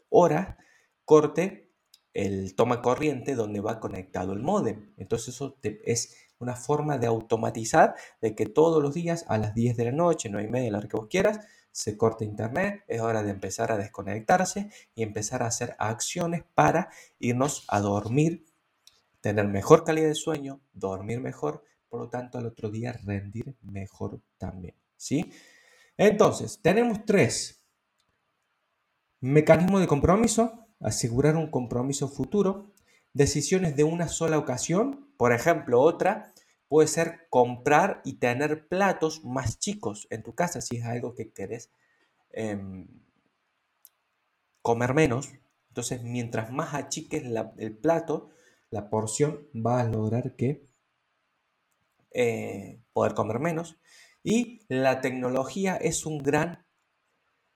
hora 0.10 0.58
corte 1.06 1.71
el 2.13 2.56
toma 2.56 2.82
corriente 2.82 3.36
donde 3.36 3.60
va 3.60 3.80
conectado 3.80 4.34
el 4.34 4.41
modem. 4.41 4.93
Entonces 4.98 5.36
eso 5.36 5.58
es 5.62 6.15
una 6.39 6.56
forma 6.56 6.98
de 6.98 7.08
automatizar 7.08 7.93
de 8.19 8.34
que 8.34 8.48
todos 8.48 8.82
los 8.82 8.93
días 8.93 9.26
a 9.28 9.38
las 9.38 9.54
10 9.54 9.78
de 9.78 9.86
la 9.86 9.91
noche, 9.91 10.30
no 10.30 10.39
hay 10.39 10.48
media, 10.48 10.71
la 10.71 10.80
hora 10.80 10.88
que 10.88 10.98
vos 10.98 11.08
quieras, 11.08 11.39
se 11.71 11.98
corte 11.98 12.26
internet, 12.26 12.84
es 12.88 13.02
hora 13.02 13.21
de 13.21 13.32
empezar 13.32 13.71
a 13.71 13.78
desconectarse 13.78 14.71
y 14.95 15.04
empezar 15.04 15.43
a 15.43 15.48
hacer 15.48 15.76
acciones 15.78 16.43
para 16.56 16.89
irnos 17.19 17.65
a 17.67 17.80
dormir, 17.80 18.45
tener 19.21 19.48
mejor 19.48 19.84
calidad 19.84 20.08
de 20.08 20.15
sueño, 20.15 20.62
dormir 20.74 21.19
mejor, 21.19 21.63
por 21.89 22.02
lo 22.02 22.10
tanto 22.10 22.38
al 22.38 22.45
otro 22.45 22.69
día 22.69 22.93
rendir 23.04 23.56
mejor 23.62 24.19
también. 24.38 24.76
¿sí? 24.98 25.32
Entonces, 25.98 26.60
tenemos 26.62 27.06
tres. 27.06 27.63
Mecanismo 29.21 29.80
de 29.80 29.88
compromiso, 29.88 30.67
asegurar 30.80 31.36
un 31.36 31.50
compromiso 31.50 32.08
futuro, 32.08 32.71
decisiones 33.13 33.76
de 33.76 33.84
una 33.84 34.08
sola 34.08 34.38
ocasión, 34.38 35.10
por 35.17 35.32
ejemplo, 35.32 35.82
otra 35.82 36.34
puede 36.67 36.88
ser 36.88 37.28
comprar 37.30 38.02
y 38.04 38.15
tener 38.15 38.67
platos 38.67 39.24
más 39.24 39.60
chicos 39.60 40.08
en 40.10 40.24
tu 40.24 40.34
casa 40.36 40.62
si 40.62 40.78
es 40.78 40.86
algo 40.86 41.13
que 41.13 41.32
querés 41.32 41.69
em, 42.32 42.88
comer 44.62 44.93
menos. 44.93 45.32
Entonces, 45.69 46.04
mientras 46.04 46.52
más 46.52 46.74
achiques 46.74 47.24
el 47.58 47.78
plato, 47.78 48.30
la 48.69 48.89
porción 48.89 49.48
va 49.56 49.80
a 49.80 49.86
lograr 49.86 50.36
que 50.36 50.65
eh, 52.17 52.80
poder 52.93 53.13
comer 53.13 53.39
menos. 53.39 53.78
Y 54.23 54.62
la 54.69 55.01
tecnología 55.01 55.75
es 55.75 56.06
un 56.06 56.17
gran, 56.17 56.65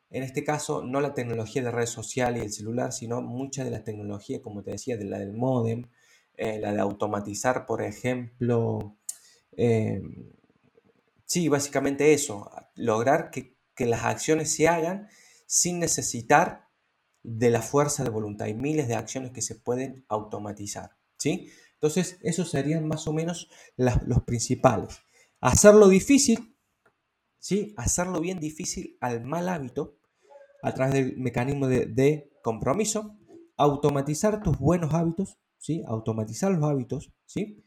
en 0.09 0.21
este 0.23 0.43
caso, 0.43 0.83
no 0.83 0.99
la 0.99 1.13
tecnología 1.13 1.63
de 1.63 1.71
redes 1.71 1.91
sociales 1.91 2.41
y 2.41 2.45
el 2.45 2.51
celular, 2.51 2.91
sino 2.91 3.21
mucha 3.21 3.63
de 3.63 3.71
la 3.71 3.85
tecnología, 3.85 4.41
como 4.41 4.61
te 4.61 4.71
decía, 4.71 4.97
de 4.97 5.05
la 5.05 5.19
del 5.19 5.33
modem, 5.33 5.89
eh, 6.35 6.59
la 6.59 6.73
de 6.73 6.81
automatizar, 6.81 7.65
por 7.65 7.81
ejemplo. 7.81 8.97
Eh, 9.55 10.01
sí, 11.25 11.47
básicamente 11.47 12.13
eso, 12.13 12.51
lograr 12.75 13.31
que, 13.31 13.55
que 13.73 13.85
las 13.85 14.03
acciones 14.03 14.53
se 14.53 14.67
hagan 14.67 15.07
sin 15.45 15.79
necesitar 15.79 16.67
de 17.23 17.49
la 17.49 17.61
fuerza 17.61 18.03
de 18.03 18.09
voluntad. 18.09 18.47
Hay 18.47 18.55
miles 18.55 18.89
de 18.89 18.95
acciones 18.95 19.31
que 19.31 19.41
se 19.41 19.55
pueden 19.55 20.05
automatizar. 20.09 20.99
¿sí? 21.17 21.49
Entonces, 21.81 22.17
esos 22.23 22.49
serían 22.51 22.87
más 22.87 23.07
o 23.07 23.13
menos 23.13 23.49
los 23.77 24.23
principales. 24.23 24.99
Hacerlo 25.39 25.87
difícil, 25.87 26.57
¿sí? 27.39 27.73
hacerlo 27.77 28.19
bien 28.19 28.41
difícil 28.41 28.97
al 28.99 29.23
mal 29.23 29.47
hábito 29.47 29.97
a 30.61 30.73
través 30.73 30.93
del 30.93 31.17
mecanismo 31.17 31.67
de, 31.67 32.33
compromiso, 32.43 33.17
automatizar 33.55 34.43
tus 34.43 34.57
buenos 34.59 34.93
hábitos, 34.93 35.37
¿sí? 35.57 35.81
automatizar 35.87 36.51
los 36.51 36.69
hábitos, 36.69 37.13
¿sí? 37.25 37.63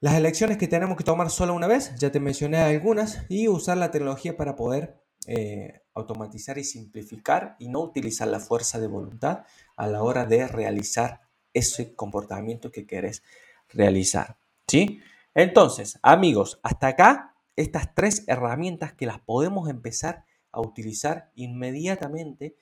Las 0.00 0.14
elecciones 0.14 0.58
que 0.58 0.68
tenemos 0.68 0.96
que 0.96 1.04
tomar 1.04 1.30
solo 1.30 1.54
una 1.54 1.66
vez, 1.66 1.94
ya 1.96 2.10
te 2.10 2.20
mencioné 2.20 2.58
algunas, 2.58 3.24
y 3.28 3.48
usar 3.48 3.76
la 3.76 3.90
tecnología 3.90 4.36
para 4.36 4.56
poder 4.56 5.00
eh, 5.26 5.82
automatizar 5.94 6.58
y 6.58 6.64
simplificar 6.64 7.56
y 7.58 7.68
no 7.68 7.80
utilizar 7.80 8.28
la 8.28 8.40
fuerza 8.40 8.80
de 8.80 8.86
voluntad 8.86 9.44
a 9.76 9.86
la 9.88 10.02
hora 10.02 10.24
de 10.24 10.46
realizar 10.46 11.27
ese 11.52 11.94
comportamiento 11.94 12.70
que 12.70 12.86
querés 12.86 13.22
realizar. 13.68 14.38
¿Sí? 14.66 15.00
Entonces, 15.34 15.98
amigos, 16.02 16.60
hasta 16.62 16.88
acá 16.88 17.34
estas 17.56 17.94
tres 17.94 18.24
herramientas 18.26 18.92
que 18.92 19.06
las 19.06 19.20
podemos 19.20 19.68
empezar 19.68 20.24
a 20.52 20.60
utilizar 20.60 21.30
inmediatamente 21.34 22.56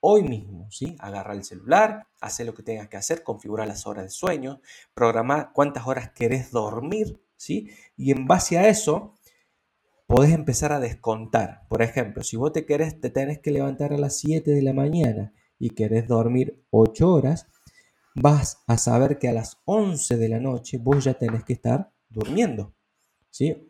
hoy 0.00 0.22
mismo, 0.22 0.70
¿sí? 0.70 0.96
Agarra 1.00 1.34
el 1.34 1.44
celular, 1.44 2.06
hacer 2.20 2.46
lo 2.46 2.54
que 2.54 2.62
tengas 2.62 2.88
que 2.88 2.96
hacer, 2.96 3.22
configurar 3.22 3.66
las 3.66 3.86
horas 3.86 4.04
de 4.04 4.10
sueño, 4.10 4.60
programar 4.94 5.50
cuántas 5.52 5.86
horas 5.86 6.10
querés 6.12 6.50
dormir, 6.50 7.20
¿sí? 7.36 7.70
Y 7.96 8.12
en 8.12 8.26
base 8.26 8.58
a 8.58 8.68
eso, 8.68 9.14
podés 10.06 10.32
empezar 10.32 10.72
a 10.72 10.80
descontar. 10.80 11.66
Por 11.68 11.82
ejemplo, 11.82 12.22
si 12.22 12.36
vos 12.36 12.52
te 12.52 12.64
querés, 12.64 13.00
te 13.00 13.10
tenés 13.10 13.40
que 13.40 13.50
levantar 13.50 13.92
a 13.92 13.98
las 13.98 14.18
7 14.18 14.50
de 14.50 14.62
la 14.62 14.72
mañana 14.72 15.32
y 15.58 15.70
querés 15.70 16.08
dormir 16.08 16.64
8 16.70 17.12
horas, 17.12 17.46
vas 18.20 18.62
a 18.66 18.78
saber 18.78 19.18
que 19.18 19.28
a 19.28 19.32
las 19.32 19.60
11 19.64 20.16
de 20.16 20.28
la 20.28 20.40
noche 20.40 20.78
vos 20.78 21.04
ya 21.04 21.14
tenés 21.14 21.44
que 21.44 21.52
estar 21.54 21.92
durmiendo, 22.08 22.74
¿sí? 23.30 23.68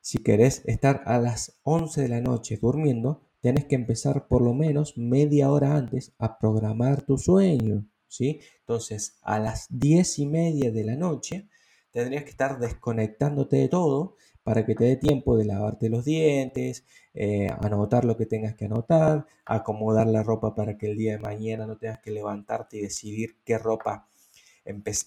Si 0.00 0.18
querés 0.18 0.62
estar 0.66 1.02
a 1.06 1.18
las 1.18 1.60
11 1.62 2.02
de 2.02 2.08
la 2.08 2.20
noche 2.20 2.58
durmiendo, 2.60 3.22
tienes 3.40 3.66
que 3.66 3.74
empezar 3.74 4.28
por 4.28 4.42
lo 4.42 4.54
menos 4.54 4.96
media 4.96 5.50
hora 5.50 5.76
antes 5.76 6.14
a 6.18 6.38
programar 6.38 7.02
tu 7.02 7.18
sueño, 7.18 7.86
¿sí? 8.08 8.40
Entonces, 8.60 9.18
a 9.22 9.38
las 9.38 9.66
diez 9.68 10.18
y 10.18 10.26
media 10.26 10.70
de 10.70 10.84
la 10.84 10.96
noche, 10.96 11.48
tendrías 11.90 12.24
que 12.24 12.30
estar 12.30 12.58
desconectándote 12.58 13.56
de 13.56 13.68
todo 13.68 14.16
para 14.42 14.66
que 14.66 14.74
te 14.74 14.84
dé 14.84 14.96
tiempo 14.96 15.36
de 15.36 15.44
lavarte 15.44 15.88
los 15.88 16.04
dientes, 16.04 16.84
eh, 17.14 17.48
anotar 17.60 18.04
lo 18.04 18.16
que 18.16 18.26
tengas 18.26 18.54
que 18.54 18.66
anotar, 18.66 19.26
acomodar 19.44 20.06
la 20.06 20.22
ropa 20.22 20.54
para 20.54 20.76
que 20.78 20.90
el 20.90 20.96
día 20.96 21.12
de 21.12 21.18
mañana 21.18 21.66
no 21.66 21.76
tengas 21.76 22.00
que 22.00 22.10
levantarte 22.10 22.78
y 22.78 22.82
decidir 22.82 23.36
qué 23.44 23.58
ropa 23.58 24.08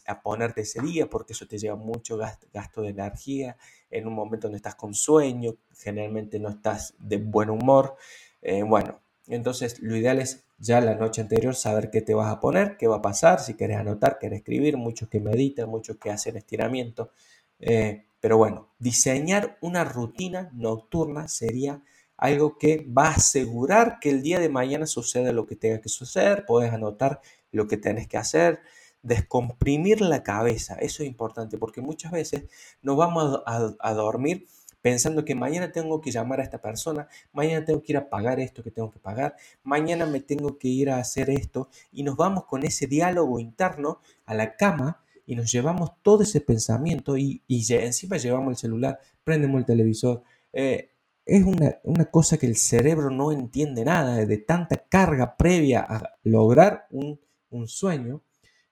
a 0.08 0.22
ponerte 0.22 0.62
ese 0.62 0.82
día, 0.82 1.10
porque 1.10 1.34
eso 1.34 1.48
te 1.48 1.58
lleva 1.58 1.76
mucho 1.76 2.18
gasto, 2.18 2.82
de 2.82 2.90
energía 2.90 3.58
en 3.90 4.08
un 4.08 4.14
momento 4.14 4.48
donde 4.48 4.58
estás 4.58 4.76
con 4.76 4.94
sueño, 4.94 5.56
generalmente 5.78 6.40
no 6.40 6.50
estás 6.50 6.94
de 7.00 7.18
buen 7.18 7.50
humor. 7.50 7.96
Eh, 8.42 8.64
bueno, 8.64 9.00
entonces 9.28 9.80
lo 9.80 9.96
ideal 9.96 10.20
es 10.20 10.44
ya 10.58 10.82
la 10.82 10.96
noche 10.96 11.22
anterior 11.22 11.56
saber 11.56 11.90
qué 11.90 12.02
te 12.02 12.14
vas 12.14 12.32
a 12.32 12.40
poner, 12.40 12.78
qué 12.78 12.88
va 12.88 12.98
a 12.98 13.02
pasar, 13.02 13.40
si 13.40 13.56
quieres 13.56 13.78
anotar, 13.78 14.20
quieres 14.20 14.40
escribir, 14.40 14.78
muchos 14.78 15.10
que 15.10 15.20
meditan, 15.20 15.70
muchos 15.70 15.98
que 15.98 16.12
hacen 16.12 16.38
estiramiento. 16.38 17.12
Eh, 17.60 18.06
pero 18.20 18.38
bueno, 18.38 18.74
diseñar 18.80 19.58
una 19.62 19.84
rutina 19.84 20.50
nocturna 20.54 21.28
sería 21.28 21.82
algo 22.18 22.58
que 22.58 22.86
va 22.86 23.08
a 23.08 23.16
asegurar 23.16 24.00
que 24.00 24.10
el 24.10 24.22
día 24.22 24.40
de 24.40 24.50
mañana 24.50 24.86
suceda 24.88 25.32
lo 25.32 25.46
que 25.46 25.56
tenga 25.56 25.82
que 25.82 25.90
suceder, 25.90 26.46
puedes 26.46 26.72
anotar 26.72 27.22
lo 27.52 27.68
que 27.68 27.78
tienes 27.78 28.08
que 28.08 28.18
hacer, 28.18 28.62
descomprimir 29.02 30.02
la 30.02 30.24
cabeza, 30.24 30.76
eso 30.76 31.04
es 31.04 31.08
importante 31.08 31.58
porque 31.58 31.82
muchas 31.82 32.12
veces 32.12 32.46
nos 32.82 32.98
vamos 32.98 33.42
a 33.46 33.94
dormir 33.94 34.48
pensando 34.86 35.26
que 35.26 35.34
mañana 35.34 35.72
tengo 35.72 36.00
que 36.00 36.12
llamar 36.12 36.40
a 36.40 36.44
esta 36.44 36.62
persona, 36.62 37.08
mañana 37.34 37.66
tengo 37.66 37.82
que 37.82 37.94
ir 37.94 37.98
a 37.98 38.08
pagar 38.08 38.40
esto 38.40 38.62
que 38.62 38.70
tengo 38.70 38.92
que 38.92 39.00
pagar, 39.00 39.36
mañana 39.64 40.06
me 40.06 40.20
tengo 40.20 40.60
que 40.60 40.68
ir 40.68 40.92
a 40.92 41.00
hacer 41.00 41.32
esto 41.32 41.70
y 41.92 42.04
nos 42.04 42.16
vamos 42.18 42.46
con 42.46 42.64
ese 42.64 42.86
diálogo 42.86 43.40
interno 43.40 44.00
a 44.28 44.36
la 44.36 44.56
cama 44.56 45.04
y 45.26 45.36
nos 45.36 45.52
llevamos 45.52 45.92
todo 46.02 46.24
ese 46.24 46.42
pensamiento 46.42 47.18
y, 47.18 47.44
encima 47.48 48.18
llevamos 48.18 48.52
el 48.52 48.58
celular, 48.58 49.00
prendemos 49.24 49.60
el 49.60 49.66
televisor. 49.66 50.24
Eh, 50.54 50.92
es 51.26 51.44
una, 51.44 52.06
cosa 52.12 52.38
que 52.38 52.46
el 52.46 52.56
cerebro 52.56 53.10
no 53.10 53.32
entiende 53.32 53.84
nada 53.84 54.26
de 54.26 54.38
tanta 54.38 54.78
carga 54.88 55.36
previa 55.36 55.82
a 55.82 56.18
lograr 56.24 56.86
un, 56.92 57.20
un 57.50 57.68
sueño 57.68 58.22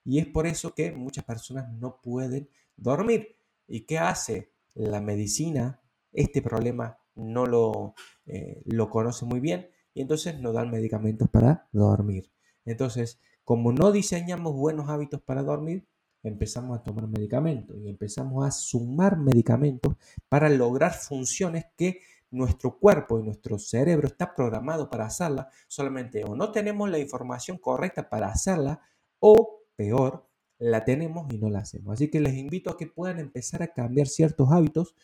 y 0.04 0.18
es 0.18 0.26
por 0.26 0.46
eso 0.46 0.74
que 0.74 0.92
muchas 0.92 1.24
personas 1.24 1.72
no 1.72 2.00
pueden 2.00 2.48
dormir. 2.76 3.36
¿Y 3.66 3.80
qué 3.80 3.98
hace 3.98 4.52
la 4.74 5.00
medicina 5.00 5.80
este 6.12 6.42
problema 6.42 6.98
no 7.14 7.46
lo, 7.46 7.94
eh, 8.26 8.62
lo 8.66 8.88
conoce 8.88 9.24
muy 9.24 9.40
bien 9.40 9.68
y 9.92 10.00
entonces 10.00 10.40
nos 10.40 10.54
dan 10.54 10.70
medicamentos 10.70 11.28
para 11.28 11.68
dormir. 11.72 12.30
Entonces, 12.64 13.20
como 13.44 13.72
no 13.72 13.92
diseñamos 13.92 14.54
buenos 14.54 14.88
hábitos 14.88 15.20
para 15.22 15.42
dormir, 15.42 15.86
empezamos 16.24 16.78
a 16.78 16.82
tomar 16.82 17.06
medicamentos 17.06 17.76
y 17.78 17.88
empezamos 17.88 18.46
a 18.46 18.50
sumar 18.50 19.16
medicamentos 19.16 19.94
para 20.28 20.48
lograr 20.48 20.92
funciones 20.92 21.66
que 21.76 22.00
nuestro 22.30 22.78
cuerpo 22.78 23.20
y 23.20 23.22
nuestro 23.22 23.58
cerebro 23.58 24.08
está 24.08 24.34
programado 24.34 24.90
para 24.90 25.06
hacerla, 25.06 25.48
solamente 25.68 26.24
o 26.24 26.34
no 26.34 26.50
tenemos 26.50 26.90
la 26.90 26.98
información 26.98 27.58
correcta 27.58 28.08
para 28.08 28.28
hacerla 28.28 28.80
o 29.20 29.60
peor, 29.76 30.26
la 30.58 30.84
tenemos 30.84 31.32
y 31.32 31.38
no 31.38 31.48
la 31.50 31.60
hacemos. 31.60 31.94
Así 31.94 32.10
que 32.10 32.20
les 32.20 32.34
invito 32.34 32.70
a 32.70 32.76
que 32.76 32.86
puedan 32.86 33.20
empezar 33.20 33.62
a 33.62 33.68
cambiar 33.68 34.08
ciertos 34.08 34.50
hábitos 34.50 34.94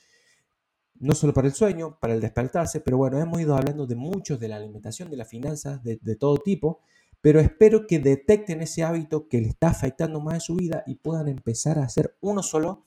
no 1.01 1.15
solo 1.15 1.33
para 1.33 1.49
el 1.49 1.55
sueño, 1.55 1.99
para 1.99 2.13
el 2.13 2.21
despertarse, 2.21 2.81
pero 2.81 2.99
bueno, 2.99 3.19
hemos 3.19 3.41
ido 3.41 3.57
hablando 3.57 3.87
de 3.87 3.97
muchos, 3.97 4.39
de 4.39 4.49
la 4.49 4.57
alimentación, 4.57 5.11
de 5.11 5.17
las 5.17 5.29
finanzas, 5.29 5.83
de, 5.83 5.97
todo 6.17 6.37
tipo, 6.37 6.81
pero 7.21 7.41
espero 7.41 7.87
que 7.87 7.99
detecten 7.99 8.63
ese 8.63 8.83
hábito 8.83 9.29
que 9.29 9.41
le 9.41 9.49
está 9.49 9.69
afectando 9.69 10.21
más 10.21 10.35
en 10.35 10.41
su 10.41 10.57
vida 10.57 10.83
y 10.87 10.97
puedan 10.97 11.29
empezar 11.29 11.79
a 11.79 11.85
hacer 11.85 12.17
uno 12.21 12.43
solo 12.43 12.87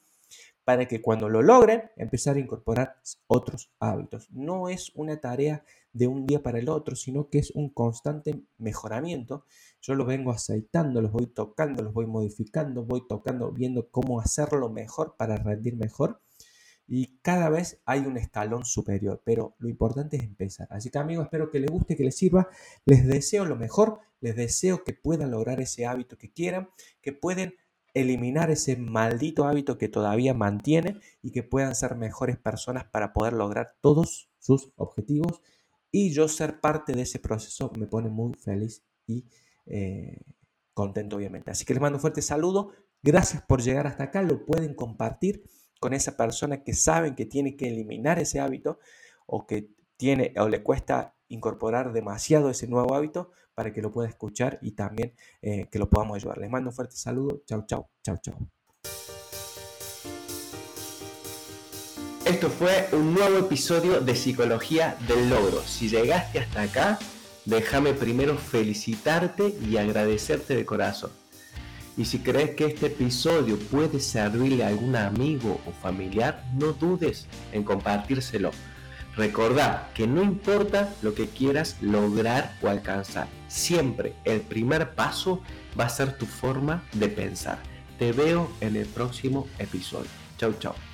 para 0.63 0.88
que 0.88 1.02
cuando 1.02 1.30
lo 1.30 1.41
logren, 1.41 1.84
empezar 1.98 2.38
a 2.38 2.39
incorporar 2.39 2.96
otros 3.28 3.72
hábitos. 3.80 4.30
No 4.32 4.69
es 4.69 4.91
una 4.96 5.19
tarea 5.19 5.63
de 5.91 6.08
un 6.08 6.26
día 6.26 6.41
para 6.41 6.60
el 6.60 6.69
otro, 6.69 6.96
sino 6.96 7.30
que 7.30 7.39
es 7.39 7.52
un 7.52 7.69
constante 7.69 8.43
mejoramiento. 8.58 9.46
Yo 9.82 9.96
lo 9.96 10.06
vengo 10.06 10.32
aceitando, 10.32 11.02
los 11.02 11.12
voy 11.12 11.28
tocando, 11.28 11.84
los 11.84 11.93
voy 11.93 12.06
modificando, 12.06 12.84
voy 12.84 13.06
tocando, 13.08 13.52
viendo 13.52 13.89
cómo 13.89 14.22
hacerlo 14.22 14.69
mejor 14.69 15.15
para 15.17 15.36
rendir 15.36 15.76
mejor 15.76 16.22
y 16.88 17.17
cada 17.22 17.50
vez 17.50 17.82
hay 17.86 18.02
un 18.02 18.17
escalón 18.17 18.65
superior, 18.65 19.22
pero 19.24 19.56
lo 19.60 19.69
importante 19.69 20.17
es 20.17 20.24
empezar. 20.24 20.67
Así 20.69 20.89
que 20.89 21.00
amigos, 21.00 21.26
espero 21.26 21.50
que 21.50 21.60
les 21.60 21.72
guste, 21.72 21.96
que 21.96 22.04
les 22.04 22.15
sirva. 22.15 22.50
Les 22.86 23.08
deseo 23.08 23.46
lo 23.46 23.56
mejor, 23.56 24.00
les 24.19 24.36
deseo 24.36 24.84
que 24.84 24.93
puedan 24.93 25.32
lograr 25.32 25.62
ese 25.62 25.86
hábito 25.86 26.17
que 26.17 26.32
quieran, 26.32 26.69
que 27.02 27.13
pueden 27.13 27.56
eliminar 27.93 28.50
ese 28.50 28.76
maldito 28.76 29.46
hábito 29.46 29.78
que 29.78 29.88
todavía 29.88 30.34
mantienen 30.34 31.00
y 31.22 31.32
que 31.32 31.43
puedan 31.43 31.76
ser 31.76 31.96
mejores 31.96 32.38
personas 32.38 32.86
para 32.86 33.13
poder 33.13 33.34
lograr 33.34 33.76
todos 33.82 34.30
sus 34.39 34.72
objetivos. 34.76 35.41
Y 35.91 36.12
yo 36.12 36.28
ser 36.28 36.60
parte 36.60 36.93
de 36.93 37.04
ese 37.04 37.19
proceso 37.19 37.72
me 37.78 37.88
pone 37.88 38.10
muy 38.10 38.34
feliz 38.34 38.84
y 39.06 39.26
eh, 39.67 40.19
contento, 40.74 41.17
obviamente. 41.17 41.52
Así 41.52 41.65
que 41.65 41.74
les 41.74 41.82
mando 41.82 41.98
un 41.98 42.02
fuerte 42.02 42.22
saludo. 42.22 42.72
Gracias 43.04 43.43
por 43.43 43.62
llegar 43.62 43.86
hasta 43.88 44.06
acá. 44.06 44.22
Lo 44.24 44.46
pueden 44.46 44.74
compartir 44.74 45.43
con 45.84 45.91
esa 45.91 46.15
persona 46.15 46.63
que 46.63 46.74
saben 46.74 47.13
que 47.13 47.26
tiene 47.26 47.58
que 47.58 47.67
eliminar 47.67 48.17
ese 48.17 48.39
hábito 48.39 48.80
o 49.26 49.46
que 49.46 49.67
tiene 49.98 50.34
o 50.38 50.48
le 50.48 50.63
cuesta 50.63 51.13
incorporar 51.28 51.91
demasiado 51.91 52.50
ese 52.50 52.69
nuevo 52.69 52.96
hábito 52.96 53.32
para 53.54 53.74
que 53.74 53.82
lo 53.82 53.91
pueda 53.91 54.08
escuchar 54.08 54.60
y 54.62 54.72
también 54.72 55.13
eh, 55.41 55.67
que 55.69 55.80
lo 55.80 55.89
podamos 55.89 56.15
ayudar. 56.15 56.38
Les 56.38 56.50
mando 56.50 56.69
un 56.69 56.74
fuerte 56.74 56.96
saludo. 56.96 57.43
Chau, 57.46 57.65
chau, 57.65 57.89
chau, 58.02 58.17
chau. 58.22 58.34
Esto 62.24 62.50
fue 62.50 62.88
un 62.93 63.13
nuevo 63.13 63.39
episodio 63.39 64.00
de 64.00 64.15
Psicología 64.15 64.96
del 65.06 65.30
Logro. 65.30 65.63
Si 65.63 65.89
llegaste 65.89 66.39
hasta 66.39 66.62
acá, 66.62 67.00
déjame 67.43 67.91
primero 67.91 68.38
felicitarte 68.38 69.54
y 69.62 69.76
agradecerte 69.76 70.56
de 70.56 70.65
corazón. 70.65 71.12
Y 71.96 72.06
si 72.06 72.20
crees 72.20 72.52
que 72.52 72.66
este 72.66 72.88
episodio 72.88 73.58
puede 73.58 74.00
servirle 74.00 74.64
a 74.64 74.70
algún 74.70 74.96
amigo 74.96 75.62
o 75.68 75.72
familiar, 75.72 76.44
no 76.54 76.74
dudes 76.74 77.28
en 77.52 77.64
compartírselo. 77.64 78.52
Recordad 79.16 79.92
que 79.94 80.08
no 80.08 80.24
importa 80.24 80.92
lo 81.04 81.14
que 81.14 81.28
quieras 81.28 81.78
lograr 81.82 82.58
o 82.64 82.68
alcanzar, 82.68 83.28
siempre 83.48 84.16
el 84.24 84.42
primer 84.42 84.96
paso 84.96 85.42
va 85.80 85.86
a 85.86 85.90
ser 85.90 86.18
tu 86.18 86.26
forma 86.26 86.84
de 86.94 87.10
pensar. 87.10 87.60
Te 88.00 88.12
veo 88.12 88.52
en 88.60 88.76
el 88.76 88.88
próximo 88.88 89.48
episodio. 89.60 90.10
Chau, 90.38 90.54
chau. 90.60 90.93